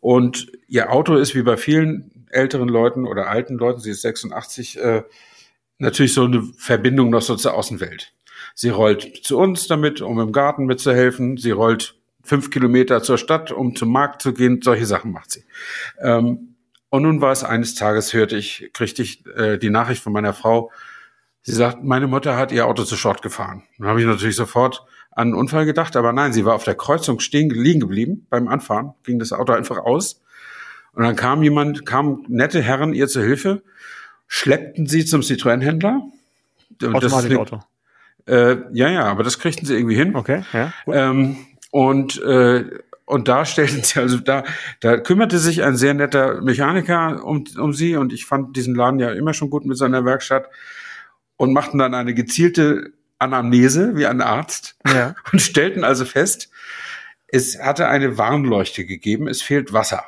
Und 0.00 0.46
ihr 0.68 0.92
Auto 0.92 1.16
ist 1.16 1.34
wie 1.34 1.42
bei 1.42 1.56
vielen 1.56 2.26
älteren 2.30 2.68
Leuten 2.68 3.08
oder 3.08 3.28
alten 3.28 3.58
Leuten, 3.58 3.80
sie 3.80 3.90
ist 3.90 4.02
86, 4.02 4.78
äh, 4.78 5.02
natürlich 5.78 6.14
so 6.14 6.26
eine 6.26 6.44
Verbindung 6.56 7.10
noch 7.10 7.22
so 7.22 7.34
zur 7.34 7.54
Außenwelt. 7.54 8.14
Sie 8.54 8.68
rollt 8.68 9.24
zu 9.24 9.36
uns 9.36 9.66
damit, 9.66 10.00
um 10.00 10.20
im 10.20 10.30
Garten 10.30 10.66
mitzuhelfen. 10.66 11.38
Sie 11.38 11.50
rollt 11.50 11.96
fünf 12.22 12.50
Kilometer 12.50 13.02
zur 13.02 13.18
Stadt, 13.18 13.50
um 13.52 13.74
zum 13.76 13.90
Markt 13.90 14.22
zu 14.22 14.32
gehen. 14.32 14.60
Solche 14.62 14.86
Sachen 14.86 15.12
macht 15.12 15.30
sie. 15.32 15.44
Ähm, 16.00 16.54
und 16.90 17.02
nun 17.02 17.20
war 17.20 17.32
es 17.32 17.42
eines 17.42 17.74
Tages, 17.74 18.12
hörte 18.12 18.36
ich, 18.36 18.70
kriegte 18.74 19.02
ich 19.02 19.24
äh, 19.36 19.58
die 19.58 19.70
Nachricht 19.70 20.02
von 20.02 20.12
meiner 20.12 20.34
Frau. 20.34 20.70
Sie 21.42 21.52
sagt, 21.52 21.82
meine 21.82 22.06
Mutter 22.06 22.36
hat 22.36 22.52
ihr 22.52 22.66
Auto 22.66 22.84
zu 22.84 22.96
Short 22.96 23.22
gefahren. 23.22 23.62
Dann 23.78 23.88
habe 23.88 24.00
ich 24.00 24.06
natürlich 24.06 24.36
sofort 24.36 24.84
an 25.10 25.28
einen 25.28 25.34
Unfall 25.34 25.66
gedacht, 25.66 25.96
aber 25.96 26.12
nein, 26.12 26.32
sie 26.32 26.44
war 26.44 26.54
auf 26.54 26.64
der 26.64 26.74
Kreuzung 26.74 27.20
stehen, 27.20 27.50
liegen 27.50 27.80
geblieben 27.80 28.26
beim 28.30 28.48
Anfahren, 28.48 28.94
ging 29.04 29.18
das 29.18 29.32
Auto 29.32 29.52
einfach 29.52 29.78
aus. 29.78 30.22
Und 30.94 31.04
dann 31.04 31.16
kam 31.16 31.42
jemand, 31.42 31.86
kam 31.86 32.24
nette 32.28 32.60
Herren 32.60 32.92
ihr 32.92 33.08
zur 33.08 33.22
Hilfe, 33.22 33.62
schleppten 34.26 34.86
sie 34.86 35.04
zum 35.04 35.22
Citroën-Händler. 35.22 36.02
Automatikauto. 36.82 37.60
Äh, 38.26 38.56
ja, 38.72 38.88
ja, 38.88 39.04
aber 39.04 39.24
das 39.24 39.38
kriegten 39.38 39.66
sie 39.66 39.74
irgendwie 39.74 39.96
hin. 39.96 40.14
Okay, 40.14 40.44
ja. 40.52 40.72
Ähm, 40.86 41.36
und, 41.72 42.22
äh, 42.22 42.66
und 43.06 43.28
da 43.28 43.46
stellten 43.46 43.82
sie, 43.82 43.98
also 43.98 44.18
da, 44.18 44.44
da 44.80 44.98
kümmerte 44.98 45.38
sich 45.38 45.62
ein 45.62 45.76
sehr 45.76 45.94
netter 45.94 46.42
Mechaniker 46.42 47.24
um, 47.24 47.44
um 47.58 47.72
sie 47.72 47.96
und 47.96 48.12
ich 48.12 48.26
fand 48.26 48.54
diesen 48.56 48.74
Laden 48.74 49.00
ja 49.00 49.10
immer 49.10 49.32
schon 49.32 49.48
gut 49.48 49.64
mit 49.64 49.78
seiner 49.78 50.04
Werkstatt 50.04 50.48
und 51.36 51.54
machten 51.54 51.78
dann 51.78 51.94
eine 51.94 52.12
gezielte 52.12 52.92
Anamnese 53.18 53.96
wie 53.96 54.06
ein 54.06 54.20
Arzt 54.20 54.76
Ja. 54.86 55.14
und 55.32 55.40
stellten 55.40 55.82
also 55.82 56.04
fest, 56.04 56.50
es 57.26 57.58
hatte 57.58 57.88
eine 57.88 58.18
Warnleuchte 58.18 58.84
gegeben, 58.84 59.26
es 59.26 59.40
fehlt 59.40 59.72
Wasser. 59.72 60.04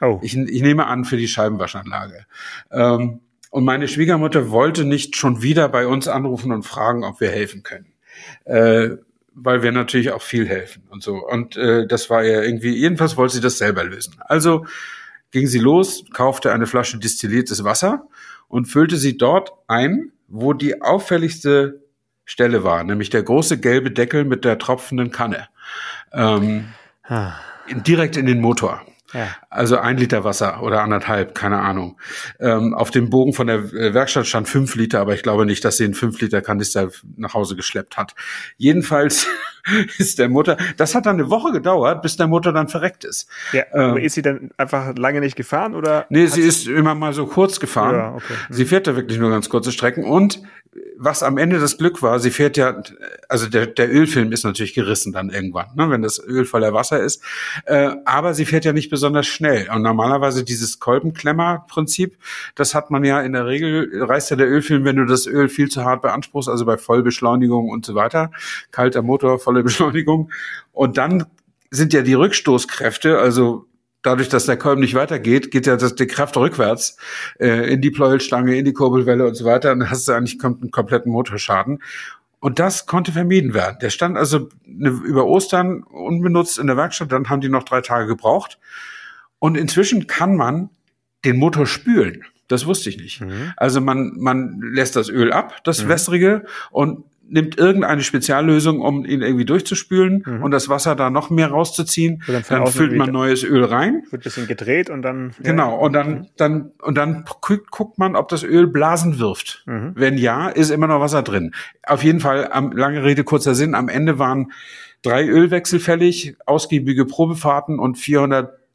Oh. 0.00 0.20
Ich, 0.22 0.36
ich 0.36 0.62
nehme 0.62 0.86
an 0.86 1.04
für 1.04 1.16
die 1.16 1.26
Scheibenwaschanlage. 1.26 2.24
Ähm, 2.70 3.20
und 3.50 3.64
meine 3.64 3.88
Schwiegermutter 3.88 4.50
wollte 4.50 4.84
nicht 4.84 5.16
schon 5.16 5.42
wieder 5.42 5.68
bei 5.68 5.88
uns 5.88 6.06
anrufen 6.06 6.52
und 6.52 6.62
fragen, 6.62 7.02
ob 7.02 7.20
wir 7.20 7.30
helfen 7.30 7.64
können. 7.64 7.92
Äh, 8.44 8.90
weil 9.34 9.62
wir 9.62 9.72
natürlich 9.72 10.12
auch 10.12 10.22
viel 10.22 10.48
helfen 10.48 10.82
und 10.90 11.02
so. 11.02 11.16
Und 11.26 11.56
äh, 11.56 11.86
das 11.86 12.10
war 12.10 12.22
ja 12.22 12.42
irgendwie, 12.42 12.76
jedenfalls 12.76 13.16
wollte 13.16 13.34
sie 13.34 13.40
das 13.40 13.58
selber 13.58 13.84
lösen. 13.84 14.14
Also 14.20 14.66
ging 15.30 15.46
sie 15.46 15.58
los, 15.58 16.04
kaufte 16.12 16.52
eine 16.52 16.66
Flasche 16.66 16.98
destilliertes 16.98 17.64
Wasser 17.64 18.08
und 18.48 18.66
füllte 18.66 18.96
sie 18.96 19.16
dort 19.16 19.52
ein, 19.68 20.12
wo 20.28 20.52
die 20.52 20.82
auffälligste 20.82 21.82
Stelle 22.24 22.62
war, 22.62 22.84
nämlich 22.84 23.10
der 23.10 23.22
große 23.22 23.58
gelbe 23.58 23.90
Deckel 23.90 24.24
mit 24.24 24.44
der 24.44 24.58
tropfenden 24.58 25.10
Kanne. 25.10 25.48
Ähm, 26.12 26.66
Ah. 27.02 27.34
direkt 27.68 28.16
in 28.16 28.26
den 28.26 28.40
Motor. 28.40 28.82
Also 29.48 29.78
ein 29.78 29.96
Liter 29.96 30.24
Wasser 30.24 30.62
oder 30.62 30.82
anderthalb, 30.82 31.34
keine 31.34 31.58
Ahnung. 31.58 32.00
Ähm, 32.38 32.74
auf 32.74 32.90
dem 32.90 33.10
Bogen 33.10 33.32
von 33.32 33.46
der 33.46 33.58
äh, 33.72 33.94
Werkstatt 33.94 34.26
stand 34.26 34.48
fünf 34.48 34.74
Liter, 34.74 35.00
aber 35.00 35.14
ich 35.14 35.22
glaube 35.22 35.46
nicht, 35.46 35.64
dass 35.64 35.76
sie 35.76 35.84
einen 35.84 35.94
fünf 35.94 36.20
Liter 36.20 36.42
Kanister 36.42 36.90
nach 37.16 37.34
Hause 37.34 37.56
geschleppt 37.56 37.96
hat. 37.96 38.14
Jedenfalls 38.56 39.26
ist 39.98 40.18
der 40.18 40.28
Mutter, 40.28 40.56
das 40.76 40.94
hat 40.94 41.06
dann 41.06 41.16
eine 41.16 41.30
Woche 41.30 41.52
gedauert, 41.52 42.02
bis 42.02 42.16
der 42.16 42.26
Mutter 42.26 42.52
dann 42.52 42.68
verreckt 42.68 43.04
ist. 43.04 43.28
Ja, 43.52 43.64
Ähm. 43.72 43.96
ist 43.98 44.14
sie 44.14 44.22
dann 44.22 44.50
einfach 44.56 44.96
lange 44.96 45.20
nicht 45.20 45.36
gefahren 45.36 45.74
oder? 45.74 46.06
Nee, 46.08 46.26
hat 46.26 46.32
sie 46.32 46.42
ist 46.42 46.66
immer 46.66 46.94
mal 46.94 47.12
so 47.12 47.26
kurz 47.26 47.60
gefahren. 47.60 47.94
Ja, 47.94 48.14
okay. 48.14 48.34
Sie 48.48 48.64
fährt 48.64 48.86
da 48.86 48.96
wirklich 48.96 49.18
nur 49.18 49.30
ganz 49.30 49.48
kurze 49.48 49.72
Strecken 49.72 50.04
und 50.04 50.42
was 50.96 51.22
am 51.22 51.38
Ende 51.38 51.58
das 51.58 51.78
Glück 51.78 52.00
war, 52.02 52.20
sie 52.20 52.30
fährt 52.30 52.56
ja, 52.56 52.80
also 53.28 53.48
der, 53.48 53.66
der 53.66 53.92
Ölfilm 53.92 54.30
ist 54.32 54.44
natürlich 54.44 54.74
gerissen 54.74 55.12
dann 55.12 55.30
irgendwann, 55.30 55.66
ne, 55.74 55.90
wenn 55.90 56.02
das 56.02 56.22
Öl 56.22 56.44
voller 56.44 56.72
Wasser 56.72 57.00
ist. 57.00 57.24
Äh, 57.64 57.90
aber 58.04 58.34
sie 58.34 58.44
fährt 58.44 58.64
ja 58.64 58.72
nicht 58.72 58.90
besonders 58.90 59.26
schnell. 59.26 59.68
Und 59.74 59.82
normalerweise 59.82 60.44
dieses 60.44 60.78
Kolbenklemmer-Prinzip, 60.78 62.16
das 62.54 62.74
hat 62.74 62.90
man 62.90 63.02
ja 63.02 63.20
in 63.20 63.32
der 63.32 63.46
Regel, 63.46 63.90
reißt 64.02 64.30
ja 64.30 64.36
der 64.36 64.48
Ölfilm, 64.48 64.84
wenn 64.84 64.96
du 64.96 65.06
das 65.06 65.26
Öl 65.26 65.48
viel 65.48 65.68
zu 65.70 65.84
hart 65.84 66.02
beanspruchst, 66.02 66.48
also 66.48 66.64
bei 66.66 66.76
Vollbeschleunigung 66.76 67.68
und 67.68 67.84
so 67.84 67.94
weiter. 67.94 68.30
Kalter 68.70 69.02
Motor, 69.02 69.38
volle 69.50 69.62
Beschleunigung. 69.68 70.30
Und 70.72 70.96
dann 70.96 71.26
sind 71.70 71.92
ja 71.92 72.02
die 72.02 72.14
Rückstoßkräfte, 72.14 73.18
also 73.18 73.66
dadurch, 74.02 74.28
dass 74.28 74.46
der 74.46 74.56
Kolben 74.56 74.80
nicht 74.80 74.94
weitergeht, 74.94 75.50
geht 75.50 75.66
ja 75.66 75.76
das, 75.76 75.94
die 75.94 76.06
Kraft 76.06 76.36
rückwärts 76.36 76.96
äh, 77.38 77.72
in 77.72 77.80
die 77.80 77.90
Pleuelstange, 77.90 78.56
in 78.56 78.64
die 78.64 78.72
Kurbelwelle 78.72 79.26
und 79.26 79.34
so 79.34 79.44
weiter. 79.44 79.72
Und 79.72 79.80
dann 79.80 79.90
hast 79.90 80.08
du 80.08 80.12
eigentlich 80.12 80.42
einen 80.42 80.70
kompletten 80.70 81.12
Motorschaden. 81.12 81.82
Und 82.40 82.58
das 82.58 82.86
konnte 82.86 83.12
vermieden 83.12 83.52
werden. 83.52 83.76
Der 83.82 83.90
stand 83.90 84.16
also 84.16 84.48
ne, 84.64 84.88
über 84.88 85.26
Ostern 85.26 85.82
unbenutzt 85.82 86.58
in 86.58 86.68
der 86.68 86.76
Werkstatt, 86.76 87.12
dann 87.12 87.28
haben 87.28 87.42
die 87.42 87.50
noch 87.50 87.64
drei 87.64 87.82
Tage 87.82 88.06
gebraucht. 88.06 88.58
Und 89.38 89.56
inzwischen 89.56 90.06
kann 90.06 90.36
man 90.36 90.70
den 91.24 91.36
Motor 91.36 91.66
spülen. 91.66 92.24
Das 92.48 92.66
wusste 92.66 92.88
ich 92.88 92.96
nicht. 92.96 93.20
Mhm. 93.20 93.52
Also 93.56 93.80
man, 93.82 94.12
man 94.16 94.60
lässt 94.62 94.96
das 94.96 95.08
Öl 95.10 95.32
ab, 95.32 95.62
das 95.64 95.84
Mhm. 95.84 95.88
wässrige, 95.88 96.44
und 96.70 97.04
nimmt 97.30 97.56
irgendeine 97.58 98.02
Speziallösung, 98.02 98.80
um 98.80 99.04
ihn 99.04 99.22
irgendwie 99.22 99.44
durchzuspülen 99.44 100.24
Mhm. 100.26 100.42
und 100.42 100.50
das 100.50 100.68
Wasser 100.68 100.96
da 100.96 101.10
noch 101.10 101.30
mehr 101.30 101.48
rauszuziehen. 101.50 102.22
So, 102.26 102.32
dann 102.32 102.42
Dann 102.48 102.66
füllt 102.66 102.96
man 102.96 103.10
neues 103.12 103.44
Öl 103.44 103.64
rein. 103.64 104.02
Wird 104.10 104.22
ein 104.22 104.24
bisschen 104.24 104.46
gedreht 104.46 104.90
und 104.90 105.02
dann. 105.02 105.32
Genau, 105.40 105.76
und 105.78 105.92
dann, 105.92 106.26
dann, 106.36 106.72
und 106.82 106.96
dann 106.98 107.24
guckt, 107.40 107.98
man, 107.98 108.16
ob 108.16 108.28
das 108.28 108.42
Öl 108.42 108.66
Blasen 108.66 109.18
wirft. 109.18 109.62
Mhm. 109.66 109.92
Wenn 109.94 110.18
ja, 110.18 110.48
ist 110.48 110.70
immer 110.70 110.86
noch 110.86 111.00
Wasser 111.00 111.22
drin. 111.22 111.52
Auf 111.86 112.02
jeden 112.02 112.20
Fall, 112.20 112.48
am, 112.52 112.72
lange 112.72 113.04
Rede, 113.04 113.24
kurzer 113.24 113.54
Sinn, 113.54 113.74
am 113.74 113.88
Ende 113.88 114.18
waren 114.18 114.52
drei 115.02 115.26
Ölwechsel 115.26 115.80
fällig, 115.80 116.36
ausgiebige 116.46 117.06
Probefahrten 117.06 117.78
und 117.78 117.96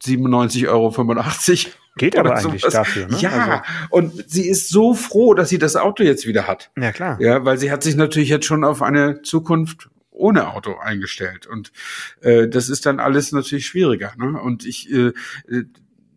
497,85 0.02 0.68
Euro. 0.68 1.72
Geht 1.98 2.18
aber 2.18 2.34
eigentlich 2.36 2.60
sowas. 2.62 2.74
dafür, 2.74 3.08
ne? 3.08 3.16
Ja, 3.18 3.30
Also- 3.30 3.62
und 3.90 4.30
sie 4.30 4.46
ist 4.46 4.68
so 4.68 4.92
froh, 4.94 5.32
dass 5.32 5.48
sie 5.48 5.58
das 5.58 5.76
Auto 5.76 6.02
jetzt 6.02 6.26
wieder 6.26 6.46
hat. 6.46 6.70
Ja, 6.76 6.92
klar. 6.92 7.18
Ja, 7.20 7.44
weil 7.44 7.56
sie 7.58 7.70
hat 7.70 7.82
sich 7.82 7.96
natürlich 7.96 8.28
jetzt 8.28 8.44
schon 8.44 8.64
auf 8.64 8.82
eine 8.82 9.22
Zukunft 9.22 9.88
ohne 10.10 10.52
Auto 10.52 10.76
eingestellt. 10.76 11.46
Und 11.46 11.72
äh, 12.20 12.48
das 12.48 12.68
ist 12.68 12.84
dann 12.86 13.00
alles 13.00 13.32
natürlich 13.32 13.66
schwieriger. 13.66 14.12
Ne? 14.18 14.38
Und 14.40 14.66
ich 14.66 14.90
äh, 14.92 15.12
äh, 15.48 15.64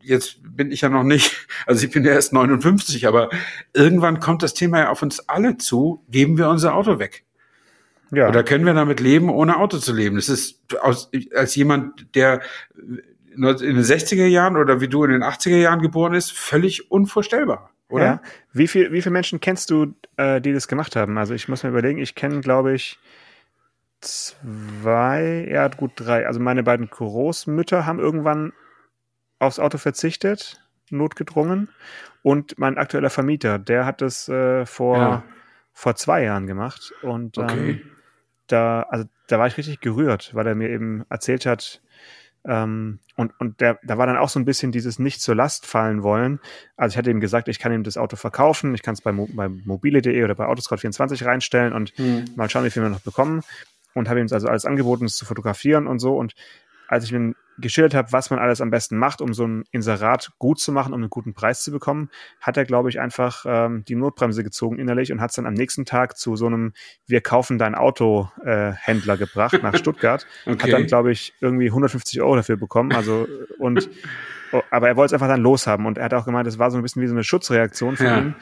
jetzt 0.01 0.39
bin 0.43 0.71
ich 0.71 0.81
ja 0.81 0.89
noch 0.89 1.03
nicht, 1.03 1.47
also 1.65 1.85
ich 1.85 1.91
bin 1.91 2.03
ja 2.03 2.11
erst 2.11 2.33
59, 2.33 3.07
aber 3.07 3.29
irgendwann 3.73 4.19
kommt 4.19 4.43
das 4.43 4.53
Thema 4.53 4.79
ja 4.79 4.89
auf 4.89 5.01
uns 5.01 5.27
alle 5.29 5.57
zu, 5.57 6.03
geben 6.09 6.37
wir 6.37 6.49
unser 6.49 6.75
Auto 6.75 6.99
weg. 6.99 7.23
Ja. 8.11 8.27
Oder 8.27 8.43
können 8.43 8.65
wir 8.65 8.73
damit 8.73 8.99
leben, 8.99 9.29
ohne 9.29 9.57
Auto 9.57 9.77
zu 9.77 9.93
leben? 9.93 10.15
Das 10.15 10.29
ist 10.29 10.59
aus, 10.81 11.11
als 11.35 11.55
jemand, 11.55 12.15
der 12.15 12.41
in 13.33 13.41
den 13.41 13.83
60er 13.83 14.25
Jahren 14.25 14.57
oder 14.57 14.81
wie 14.81 14.87
du 14.87 15.03
in 15.03 15.11
den 15.11 15.23
80er 15.23 15.57
Jahren 15.57 15.81
geboren 15.81 16.13
ist, 16.13 16.31
völlig 16.31 16.91
unvorstellbar, 16.91 17.71
oder? 17.89 18.05
Ja. 18.05 18.21
Wie 18.53 18.67
viel, 18.67 18.91
wie 18.91 19.01
viele 19.01 19.13
Menschen 19.13 19.39
kennst 19.39 19.69
du, 19.69 19.93
äh, 20.17 20.41
die 20.41 20.53
das 20.53 20.67
gemacht 20.67 20.95
haben? 20.95 21.17
Also 21.17 21.33
ich 21.33 21.47
muss 21.47 21.63
mir 21.63 21.69
überlegen, 21.69 21.99
ich 21.99 22.15
kenne, 22.15 22.41
glaube 22.41 22.73
ich, 22.73 22.99
zwei, 24.01 25.47
ja 25.49 25.67
gut 25.67 25.91
drei. 25.95 26.25
Also 26.25 26.39
meine 26.39 26.63
beiden 26.63 26.89
Großmütter 26.89 27.85
haben 27.85 27.99
irgendwann 27.99 28.53
aufs 29.39 29.59
Auto 29.59 29.77
verzichtet, 29.77 30.61
notgedrungen. 30.89 31.69
Und 32.21 32.57
mein 32.59 32.77
aktueller 32.77 33.09
Vermieter, 33.09 33.59
der 33.59 33.85
hat 33.85 34.01
das 34.01 34.27
äh, 34.29 34.65
vor, 34.65 34.97
Ja. 34.97 35.23
vor 35.73 35.95
zwei 35.95 36.23
Jahren 36.23 36.47
gemacht. 36.47 36.93
Und 37.01 37.37
ähm, 37.37 37.43
Okay. 37.43 37.85
da, 38.47 38.81
also 38.83 39.05
da 39.27 39.39
war 39.39 39.47
ich 39.47 39.57
richtig 39.57 39.79
gerührt, 39.79 40.31
weil 40.33 40.47
er 40.47 40.55
mir 40.55 40.69
eben 40.69 41.05
erzählt 41.09 41.45
hat, 41.45 41.81
ähm, 42.45 42.99
und, 43.15 43.34
und 43.39 43.60
der, 43.60 43.80
da 43.84 43.97
war 43.97 44.08
dann 44.08 44.17
auch 44.17 44.30
so 44.30 44.39
ein 44.39 44.45
bisschen 44.45 44.71
dieses 44.71 44.97
nicht 44.97 45.21
zur 45.21 45.36
Last 45.36 45.65
fallen 45.65 46.04
wollen. 46.04 46.39
Also 46.78 46.93
ich 46.93 46.97
hatte 46.97 47.12
ihm 47.12 47.19
gesagt, 47.19 47.47
ich 47.47 47.60
kann 47.60 47.73
ihm 47.73 47.84
das 47.84 47.97
Auto 47.97 48.15
verkaufen, 48.15 48.73
ich 48.73 48.82
kann 48.82 48.93
es 48.93 49.02
bei, 49.02 49.12
Mo 49.12 49.28
bei 49.34 49.49
mobile.de 49.49 50.23
oder 50.23 50.36
bei 50.36 50.45
Autoscout24 50.45 51.25
reinstellen 51.25 51.73
und 51.73 51.91
Hm. 51.97 52.25
mal 52.36 52.49
schauen, 52.49 52.63
wie 52.63 52.69
viel 52.69 52.82
wir 52.84 52.89
noch 52.89 53.02
bekommen. 53.02 53.41
Und 53.93 54.08
habe 54.08 54.19
ihm 54.19 54.28
also 54.32 54.47
alles 54.47 54.65
angeboten, 54.65 55.06
es 55.06 55.17
zu 55.17 55.25
fotografieren 55.25 55.88
und 55.88 55.99
so. 55.99 56.15
Und 56.15 56.34
als 56.88 57.04
ich 57.04 57.12
ihm 57.12 57.36
geschildert 57.59 57.93
habe, 57.93 58.11
was 58.11 58.29
man 58.29 58.39
alles 58.39 58.61
am 58.61 58.69
besten 58.71 58.97
macht, 58.97 59.21
um 59.21 59.33
so 59.33 59.45
ein 59.45 59.63
Inserat 59.71 60.31
gut 60.39 60.59
zu 60.59 60.71
machen, 60.71 60.93
um 60.93 61.01
einen 61.01 61.09
guten 61.09 61.33
Preis 61.33 61.63
zu 61.63 61.71
bekommen, 61.71 62.09
hat 62.39 62.57
er, 62.57 62.65
glaube 62.65 62.89
ich, 62.89 62.99
einfach 62.99 63.45
ähm, 63.47 63.83
die 63.85 63.95
Notbremse 63.95 64.43
gezogen 64.43 64.79
innerlich 64.79 65.11
und 65.11 65.21
hat 65.21 65.29
es 65.31 65.35
dann 65.35 65.45
am 65.45 65.53
nächsten 65.53 65.85
Tag 65.85 66.17
zu 66.17 66.35
so 66.35 66.45
einem 66.47 66.73
Wir 67.05 67.21
kaufen 67.21 67.57
dein 67.57 67.75
Auto 67.75 68.29
äh, 68.45 68.71
Händler 68.73 69.17
gebracht 69.17 69.61
nach 69.61 69.75
Stuttgart. 69.77 70.25
Hat 70.57 70.61
Okay. 70.63 70.71
dann, 70.71 70.85
glaube 70.85 71.11
ich, 71.11 71.35
irgendwie 71.41 71.67
150 71.67 72.21
Euro 72.21 72.35
dafür 72.35 72.57
bekommen. 72.57 72.95
Also 72.95 73.27
und 73.57 73.89
oh, 74.51 74.61
aber 74.71 74.87
er 74.87 74.95
wollte 74.95 75.13
es 75.15 75.21
einfach 75.21 75.33
dann 75.33 75.41
loshaben 75.41 75.85
und 75.85 75.97
er 75.97 76.05
hat 76.05 76.13
auch 76.13 76.25
gemeint, 76.25 76.47
es 76.47 76.59
war 76.59 76.71
so 76.71 76.77
ein 76.77 76.83
bisschen 76.83 77.01
wie 77.01 77.07
so 77.07 77.13
eine 77.13 77.23
Schutzreaktion 77.23 77.95
von 77.97 78.05
Ja. 78.05 78.17
ihm. 78.19 78.35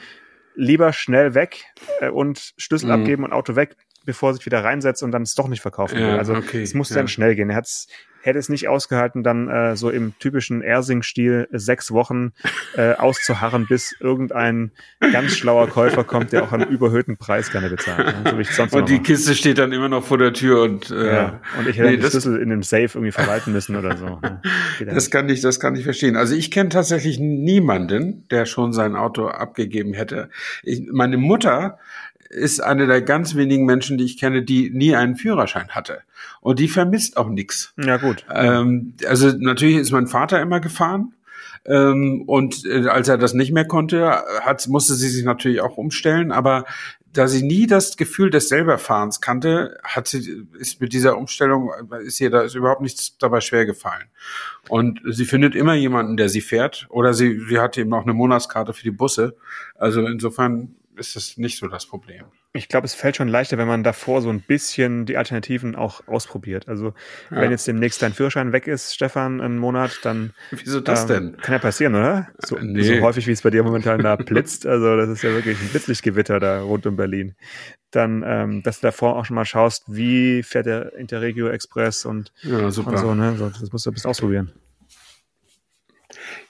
Lieber 0.54 0.92
schnell 0.92 1.34
weg 1.34 1.64
äh, 2.00 2.08
und 2.10 2.52
Schlüssel 2.56 2.88
Mhm. 2.88 2.94
abgeben 2.94 3.24
und 3.24 3.32
Auto 3.32 3.54
weg, 3.54 3.76
bevor 4.08 4.30
er 4.30 4.34
sich 4.36 4.46
wieder 4.46 4.64
reinsetzt 4.64 5.02
und 5.02 5.12
dann 5.12 5.20
es 5.20 5.34
doch 5.34 5.48
nicht 5.48 5.60
verkaufen 5.60 5.98
Ja, 5.98 6.06
will. 6.12 6.18
Also 6.18 6.32
okay, 6.34 6.62
es 6.62 6.72
musste 6.72 6.94
ja. 6.94 7.00
dann 7.00 7.08
schnell 7.08 7.34
gehen. 7.34 7.50
Er 7.50 7.56
hat's, 7.56 7.88
hätte 8.22 8.38
es 8.38 8.48
nicht 8.48 8.66
ausgehalten, 8.68 9.22
dann 9.22 9.48
äh, 9.48 9.76
so 9.76 9.90
im 9.90 10.18
typischen 10.18 10.62
Ersing-Stil 10.62 11.46
sechs 11.52 11.92
Wochen 11.92 12.32
äh, 12.74 12.94
auszuharren, 12.94 13.66
bis 13.68 13.94
irgendein 14.00 14.72
ganz 15.12 15.36
schlauer 15.36 15.68
Käufer 15.68 16.04
kommt, 16.04 16.32
der 16.32 16.42
auch 16.42 16.52
einen 16.52 16.68
überhöhten 16.68 17.16
Preis 17.18 17.52
gerne 17.52 17.68
bezahlt. 17.68 18.06
Ne? 18.24 18.44
So 18.44 18.62
Und 18.76 18.88
die. 18.88 18.98
Kiste 19.00 19.34
steht 19.34 19.58
dann 19.58 19.72
immer 19.72 19.88
noch 19.90 20.04
vor 20.04 20.16
der 20.18 20.32
Tür 20.32 20.62
und 20.62 20.90
äh, 20.90 21.06
ja. 21.14 21.40
Und 21.58 21.68
ich 21.68 21.76
hätte 21.76 21.88
nee, 21.90 21.96
den 21.96 22.00
das- 22.02 22.10
Schlüssel 22.12 22.40
in 22.40 22.48
dem 22.48 22.62
Safe 22.62 22.84
irgendwie 22.94 23.12
verwalten 23.12 23.52
müssen 23.52 23.76
oder 23.76 23.96
so. 23.96 24.06
Ne? 24.06 24.40
Ja 24.80 24.94
Das 24.94 25.10
kann 25.10 25.28
ich, 25.28 25.40
das 25.42 25.60
kann 25.60 25.76
ich 25.76 25.84
verstehen. 25.84 26.16
Also 26.16 26.34
ich 26.34 26.50
kenne 26.50 26.70
tatsächlich 26.70 27.18
niemanden, 27.20 28.26
der 28.30 28.46
schon 28.46 28.72
sein 28.72 28.96
Auto 28.96 29.28
abgegeben 29.28 29.92
hätte. 29.92 30.28
Ich, 30.62 30.82
meine 30.90 31.18
Mutter 31.18 31.78
ist 32.28 32.60
eine 32.60 32.86
der 32.86 33.02
ganz 33.02 33.34
wenigen 33.34 33.64
Menschen, 33.64 33.98
die 33.98 34.04
ich 34.04 34.18
kenne, 34.18 34.42
die 34.42 34.70
nie 34.70 34.94
einen 34.94 35.16
Führerschein 35.16 35.68
hatte. 35.70 36.00
Und 36.40 36.58
die 36.58 36.68
vermisst 36.68 37.16
auch 37.16 37.28
nichts. 37.28 37.72
ja, 37.76 37.96
gut. 37.96 38.24
Ähm, 38.32 38.94
also 39.06 39.32
natürlich 39.38 39.76
ist 39.76 39.92
mein 39.92 40.06
Vater 40.06 40.40
immer 40.40 40.60
gefahren. 40.60 41.14
Ähm, 41.64 42.22
und 42.26 42.64
äh, 42.64 42.86
als 42.86 43.08
er 43.08 43.18
das 43.18 43.34
nicht 43.34 43.52
mehr 43.52 43.66
konnte, 43.66 44.22
hat, 44.40 44.66
musste 44.68 44.94
sie 44.94 45.08
sich 45.08 45.24
natürlich 45.24 45.60
auch 45.60 45.76
umstellen. 45.76 46.32
Aber 46.32 46.64
da 47.12 47.26
sie 47.26 47.42
nie 47.42 47.66
das 47.66 47.96
Gefühl 47.96 48.30
des 48.30 48.48
Selberfahrens 48.48 49.20
kannte, 49.20 49.78
hat 49.82 50.08
sie, 50.08 50.46
ist 50.58 50.80
mit 50.80 50.92
dieser 50.92 51.16
Umstellung, 51.16 51.70
ist 52.04 52.20
ihr 52.20 52.30
da 52.30 52.42
ist 52.42 52.54
überhaupt 52.54 52.82
nichts 52.82 53.16
dabei 53.18 53.40
schwer 53.40 53.66
gefallen. 53.66 54.04
Und 54.68 55.00
sie 55.06 55.24
findet 55.24 55.54
immer 55.54 55.74
jemanden, 55.74 56.16
der 56.16 56.28
sie 56.28 56.42
fährt. 56.42 56.86
Oder 56.90 57.14
sie, 57.14 57.40
sie 57.48 57.58
hat 57.58 57.78
eben 57.78 57.92
auch 57.94 58.02
eine 58.02 58.12
Monatskarte 58.12 58.72
für 58.72 58.84
die 58.84 58.90
Busse. 58.90 59.36
Also 59.74 60.06
insofern 60.06 60.76
ist 60.98 61.16
es 61.16 61.36
nicht 61.36 61.58
so 61.58 61.68
das 61.68 61.86
Problem. 61.86 62.24
Ich 62.52 62.68
glaube, 62.68 62.86
es 62.86 62.94
fällt 62.94 63.16
schon 63.16 63.28
leichter, 63.28 63.58
wenn 63.58 63.68
man 63.68 63.84
davor 63.84 64.20
so 64.22 64.30
ein 64.30 64.40
bisschen 64.40 65.06
die 65.06 65.16
Alternativen 65.16 65.76
auch 65.76 66.06
ausprobiert. 66.08 66.68
Also 66.68 66.94
Ja. 67.30 67.40
wenn 67.40 67.50
jetzt 67.50 67.66
demnächst 67.66 68.02
dein 68.02 68.12
Führerschein 68.14 68.52
weg 68.52 68.66
ist, 68.66 68.94
Stefan, 68.94 69.40
einen 69.40 69.58
Monat, 69.58 70.00
dann 70.02 70.32
Wieso 70.50 70.80
das 70.80 71.02
ähm, 71.02 71.08
denn? 71.08 71.36
Kann 71.38 71.52
ja 71.52 71.58
passieren, 71.58 71.94
oder? 71.94 72.28
So, 72.38 72.56
Äh, 72.56 72.62
nee. 72.64 72.82
so 72.82 73.00
häufig, 73.02 73.26
wie 73.26 73.32
es 73.32 73.42
bei 73.42 73.50
dir 73.50 73.62
momentan 73.62 74.02
da 74.02 74.16
blitzt. 74.16 74.66
Also 74.66 74.96
das 74.96 75.08
ist 75.08 75.22
ja 75.22 75.30
wirklich 75.30 75.60
ein 75.60 75.68
Blitzlichtgewitter 75.68 76.40
da 76.40 76.60
rund 76.62 76.86
um 76.86 76.96
Berlin. 76.96 77.34
Dann, 77.90 78.22
ähm, 78.26 78.62
dass 78.62 78.80
du 78.80 78.86
davor 78.88 79.16
auch 79.16 79.24
schon 79.24 79.34
mal 79.36 79.44
schaust, 79.46 79.84
wie 79.86 80.42
fährt 80.42 80.66
der 80.66 80.94
Interregio 80.96 81.48
Express 81.48 82.04
und, 82.04 82.32
Ja, 82.42 82.70
super. 82.70 82.90
und 82.90 82.98
so, 82.98 83.14
ne? 83.14 83.36
So, 83.36 83.48
das 83.48 83.70
musst 83.72 83.86
du 83.86 83.90
ein 83.90 83.94
bisschen 83.94 84.10
ausprobieren. 84.10 84.52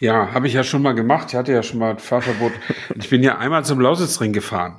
Ja, 0.00 0.32
habe 0.32 0.46
ich 0.46 0.52
ja 0.54 0.62
schon 0.64 0.82
mal 0.82 0.92
gemacht. 0.94 1.28
Ich 1.30 1.34
hatte 1.34 1.52
ja 1.52 1.62
schon 1.62 1.78
mal 1.78 1.90
ein 1.90 1.98
Fahrverbot. 1.98 2.52
Ich 2.96 3.08
bin 3.10 3.22
ja 3.22 3.38
einmal 3.38 3.64
zum 3.64 3.80
Lausitzring 3.80 4.32
gefahren. 4.32 4.78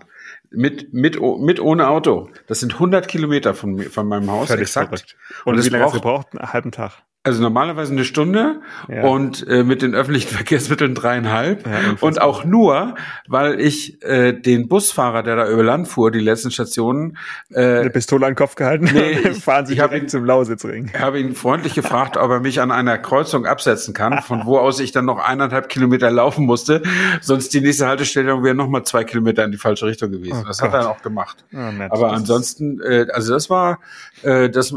Mit, 0.52 0.94
mit, 0.94 1.20
mit 1.22 1.60
ohne 1.60 1.88
Auto. 1.90 2.30
Das 2.48 2.60
sind 2.60 2.74
100 2.74 3.08
Kilometer 3.08 3.54
von, 3.54 3.76
mir- 3.76 3.90
von 3.92 4.08
meinem 4.08 4.32
Haus. 4.32 4.48
Völlig 4.48 4.64
exakt. 4.64 4.88
verrückt. 4.90 5.16
Und, 5.46 5.54
Und 5.54 5.60
es 5.60 5.66
wie 5.66 5.70
lange 5.70 5.84
hast 5.86 5.96
du 5.96 6.00
braucht- 6.02 6.32
gebraucht? 6.32 6.42
Einen 6.44 6.54
halben 6.54 6.72
Tag. 6.72 7.04
Also 7.22 7.42
normalerweise 7.42 7.92
eine 7.92 8.06
Stunde 8.06 8.62
Ja. 8.88 9.04
und 9.04 9.46
äh, 9.46 9.64
mit 9.66 9.82
den 9.82 9.94
öffentlichen 9.94 10.30
Verkehrsmitteln 10.36 10.96
dreieinhalb. 10.96 11.68
Ja, 11.68 11.74
und 12.00 12.22
auch 12.22 12.46
nur, 12.46 12.96
weil 13.28 13.60
ich 13.60 14.02
äh, 14.04 14.32
den 14.32 14.70
Busfahrer, 14.70 15.22
der 15.22 15.36
da 15.36 15.50
über 15.50 15.62
Land 15.62 15.90
fuhr, 15.90 16.12
die 16.12 16.22
letzten 16.22 16.50
Stationen, 16.50 17.18
äh, 17.52 17.80
Eine 17.82 17.90
Pistole 17.90 18.26
an 18.26 18.32
den 18.32 18.38
Kopf 18.38 18.56
gehalten 18.56 18.90
Nee, 18.94 19.12
ich- 19.32 19.44
fahren 19.44 19.66
sie 19.66 19.74
ich 19.74 19.80
direkt 19.80 20.04
ihn- 20.04 20.10
zum 20.10 20.24
Lausitzring. 20.24 20.92
Ich 20.94 21.00
habe 21.00 21.20
ihn 21.20 21.36
freundlich 21.36 21.74
gefragt, 21.76 22.16
ob 22.16 22.32
er 22.32 22.40
mich 22.40 22.62
an 22.62 22.72
einer 22.72 22.98
Kreuzung 22.98 23.46
absetzen 23.46 23.94
kann, 23.94 24.22
von 24.22 24.46
wo 24.46 24.58
aus 24.58 24.80
ich 24.80 24.94
dann 24.94 25.04
noch 25.06 25.20
eineinhalb 25.20 25.68
Kilometer 25.68 26.10
laufen 26.12 26.46
musste. 26.46 26.82
Sonst 27.20 27.54
die 27.54 27.60
nächste 27.60 27.86
Haltestelle 27.86 28.42
wäre 28.44 28.56
noch 28.56 28.70
mal 28.70 28.86
zwei 28.86 29.04
Kilometer 29.04 29.44
in 29.44 29.52
die 29.52 29.58
falsche 29.58 29.86
Richtung 29.88 30.10
gewesen. 30.12 30.42
Oh 30.44 30.48
das 30.48 30.60
Gott. 30.60 30.70
hat 30.70 30.74
er 30.74 30.84
dann 30.84 30.92
auch 30.92 31.02
gemacht. 31.02 31.44
Ah, 31.54 31.70
nett. 31.74 31.92
Aber 31.92 32.14
ansonsten, 32.14 32.80
äh, 32.82 33.08
also 33.12 33.34
das 33.34 33.50
war, 33.50 33.80
äh, 34.24 34.50
das, 34.50 34.74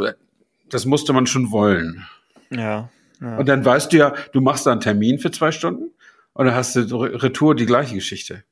das 0.68 0.86
musste 0.86 1.12
man 1.12 1.26
schon 1.28 1.52
wollen. 1.52 2.04
Ja. 2.52 2.90
ja. 3.20 3.36
Und 3.36 3.48
dann 3.48 3.64
weißt 3.64 3.92
du 3.92 3.96
ja, 3.96 4.14
du 4.32 4.40
machst 4.40 4.66
da 4.66 4.72
einen 4.72 4.80
Termin 4.80 5.18
für 5.18 5.30
zwei 5.30 5.52
Stunden 5.52 5.90
und 6.32 6.46
dann 6.46 6.54
hast 6.54 6.76
du 6.76 6.96
Re- 6.96 7.22
Retour 7.22 7.54
die 7.54 7.66
gleiche 7.66 7.94
Geschichte. 7.94 8.44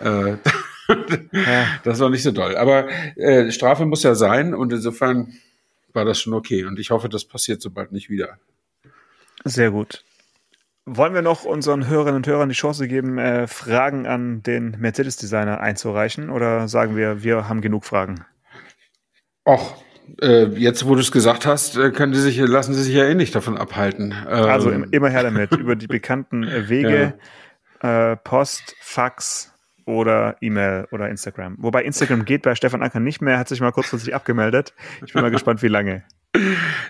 Äh, 0.00 0.30
ja. 0.30 0.38
das 1.84 2.00
war 2.00 2.10
nicht 2.10 2.22
so 2.22 2.30
doll. 2.32 2.56
Aber 2.56 2.88
äh, 3.16 3.50
Strafe 3.50 3.84
muss 3.86 4.02
ja 4.02 4.14
sein 4.14 4.54
und 4.54 4.72
insofern 4.72 5.32
war 5.92 6.04
das 6.04 6.20
schon 6.20 6.34
okay. 6.34 6.64
Und 6.64 6.78
ich 6.78 6.90
hoffe, 6.90 7.08
das 7.08 7.24
passiert 7.24 7.60
so 7.60 7.70
bald 7.70 7.92
nicht 7.92 8.10
wieder. 8.10 8.38
Sehr 9.44 9.70
gut. 9.70 10.04
Wollen 10.90 11.12
wir 11.12 11.22
noch 11.22 11.44
unseren 11.44 11.86
Hörerinnen 11.86 12.16
und 12.16 12.26
Hörern 12.26 12.48
die 12.48 12.54
Chance 12.54 12.88
geben, 12.88 13.18
äh, 13.18 13.46
Fragen 13.46 14.06
an 14.06 14.42
den 14.42 14.76
Mercedes-Designer 14.78 15.60
einzureichen? 15.60 16.30
Oder 16.30 16.66
sagen 16.68 16.96
wir, 16.96 17.22
wir 17.22 17.48
haben 17.48 17.60
genug 17.60 17.84
Fragen? 17.84 18.24
Och, 19.46 19.82
äh, 20.20 20.44
jetzt 20.56 20.86
wo 20.86 20.94
du 20.94 21.00
es 21.00 21.12
gesagt 21.12 21.46
hast, 21.46 21.76
äh, 21.76 21.90
können 21.90 22.12
die 22.12 22.18
sich, 22.18 22.38
lassen 22.38 22.74
sie 22.74 22.82
sich 22.82 22.94
ja 22.94 23.04
eh 23.04 23.14
nicht 23.14 23.34
davon 23.34 23.56
abhalten. 23.58 24.12
Ähm, 24.28 24.44
Also 24.44 24.70
im, 24.70 24.84
immer 24.90 25.08
her 25.10 25.22
damit. 25.22 25.52
Über 25.52 25.76
die 25.76 25.86
bekannten 25.86 26.44
äh, 26.44 26.68
Wege, 26.68 27.14
äh, 27.80 28.16
Post, 28.16 28.74
Fax 28.80 29.52
oder 29.84 30.36
E-Mail 30.40 30.86
oder 30.92 31.08
Instagram. 31.08 31.56
Wobei 31.58 31.82
Instagram 31.84 32.24
geht 32.24 32.42
bei 32.42 32.54
Stefan 32.54 32.82
Anker 32.82 33.00
nicht 33.00 33.22
mehr, 33.22 33.38
hat 33.38 33.48
sich 33.48 33.60
mal 33.60 33.72
kurzfristig 33.72 34.14
abgemeldet. 34.14 34.74
Ich 35.06 35.12
bin 35.14 35.22
mal 35.22 35.30
gespannt, 35.30 35.62
wie 35.62 35.68
lange. 35.68 36.02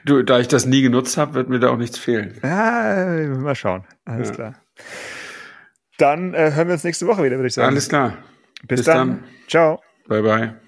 du, 0.04 0.22
da 0.24 0.40
ich 0.40 0.48
das 0.48 0.66
nie 0.66 0.83
genutzt 0.83 1.16
habe, 1.16 1.35
wird 1.35 1.48
mir 1.48 1.61
da 1.61 1.70
auch 1.70 1.76
nichts 1.76 1.96
fehlen. 1.98 2.35
Ja, 2.42 3.07
mal 3.38 3.54
schauen. 3.54 3.85
Alles 4.04 4.31
Ja. 4.31 4.35
klar. 4.35 4.54
Dann 5.98 6.35
äh, 6.35 6.52
hören 6.54 6.68
wir 6.68 6.74
uns 6.74 6.85
nächste 6.85 7.07
Woche 7.07 7.22
wieder, 7.24 7.37
würde 7.37 7.48
ich 7.48 7.54
sagen. 7.54 7.68
Alles 7.68 7.88
klar. 7.88 8.14
Bis, 8.66 8.81
bis 8.81 8.87
dann. 8.87 9.09
dann. 9.09 9.24
Ciao. 9.48 9.81
Bye 10.09 10.22
bye. 10.22 10.67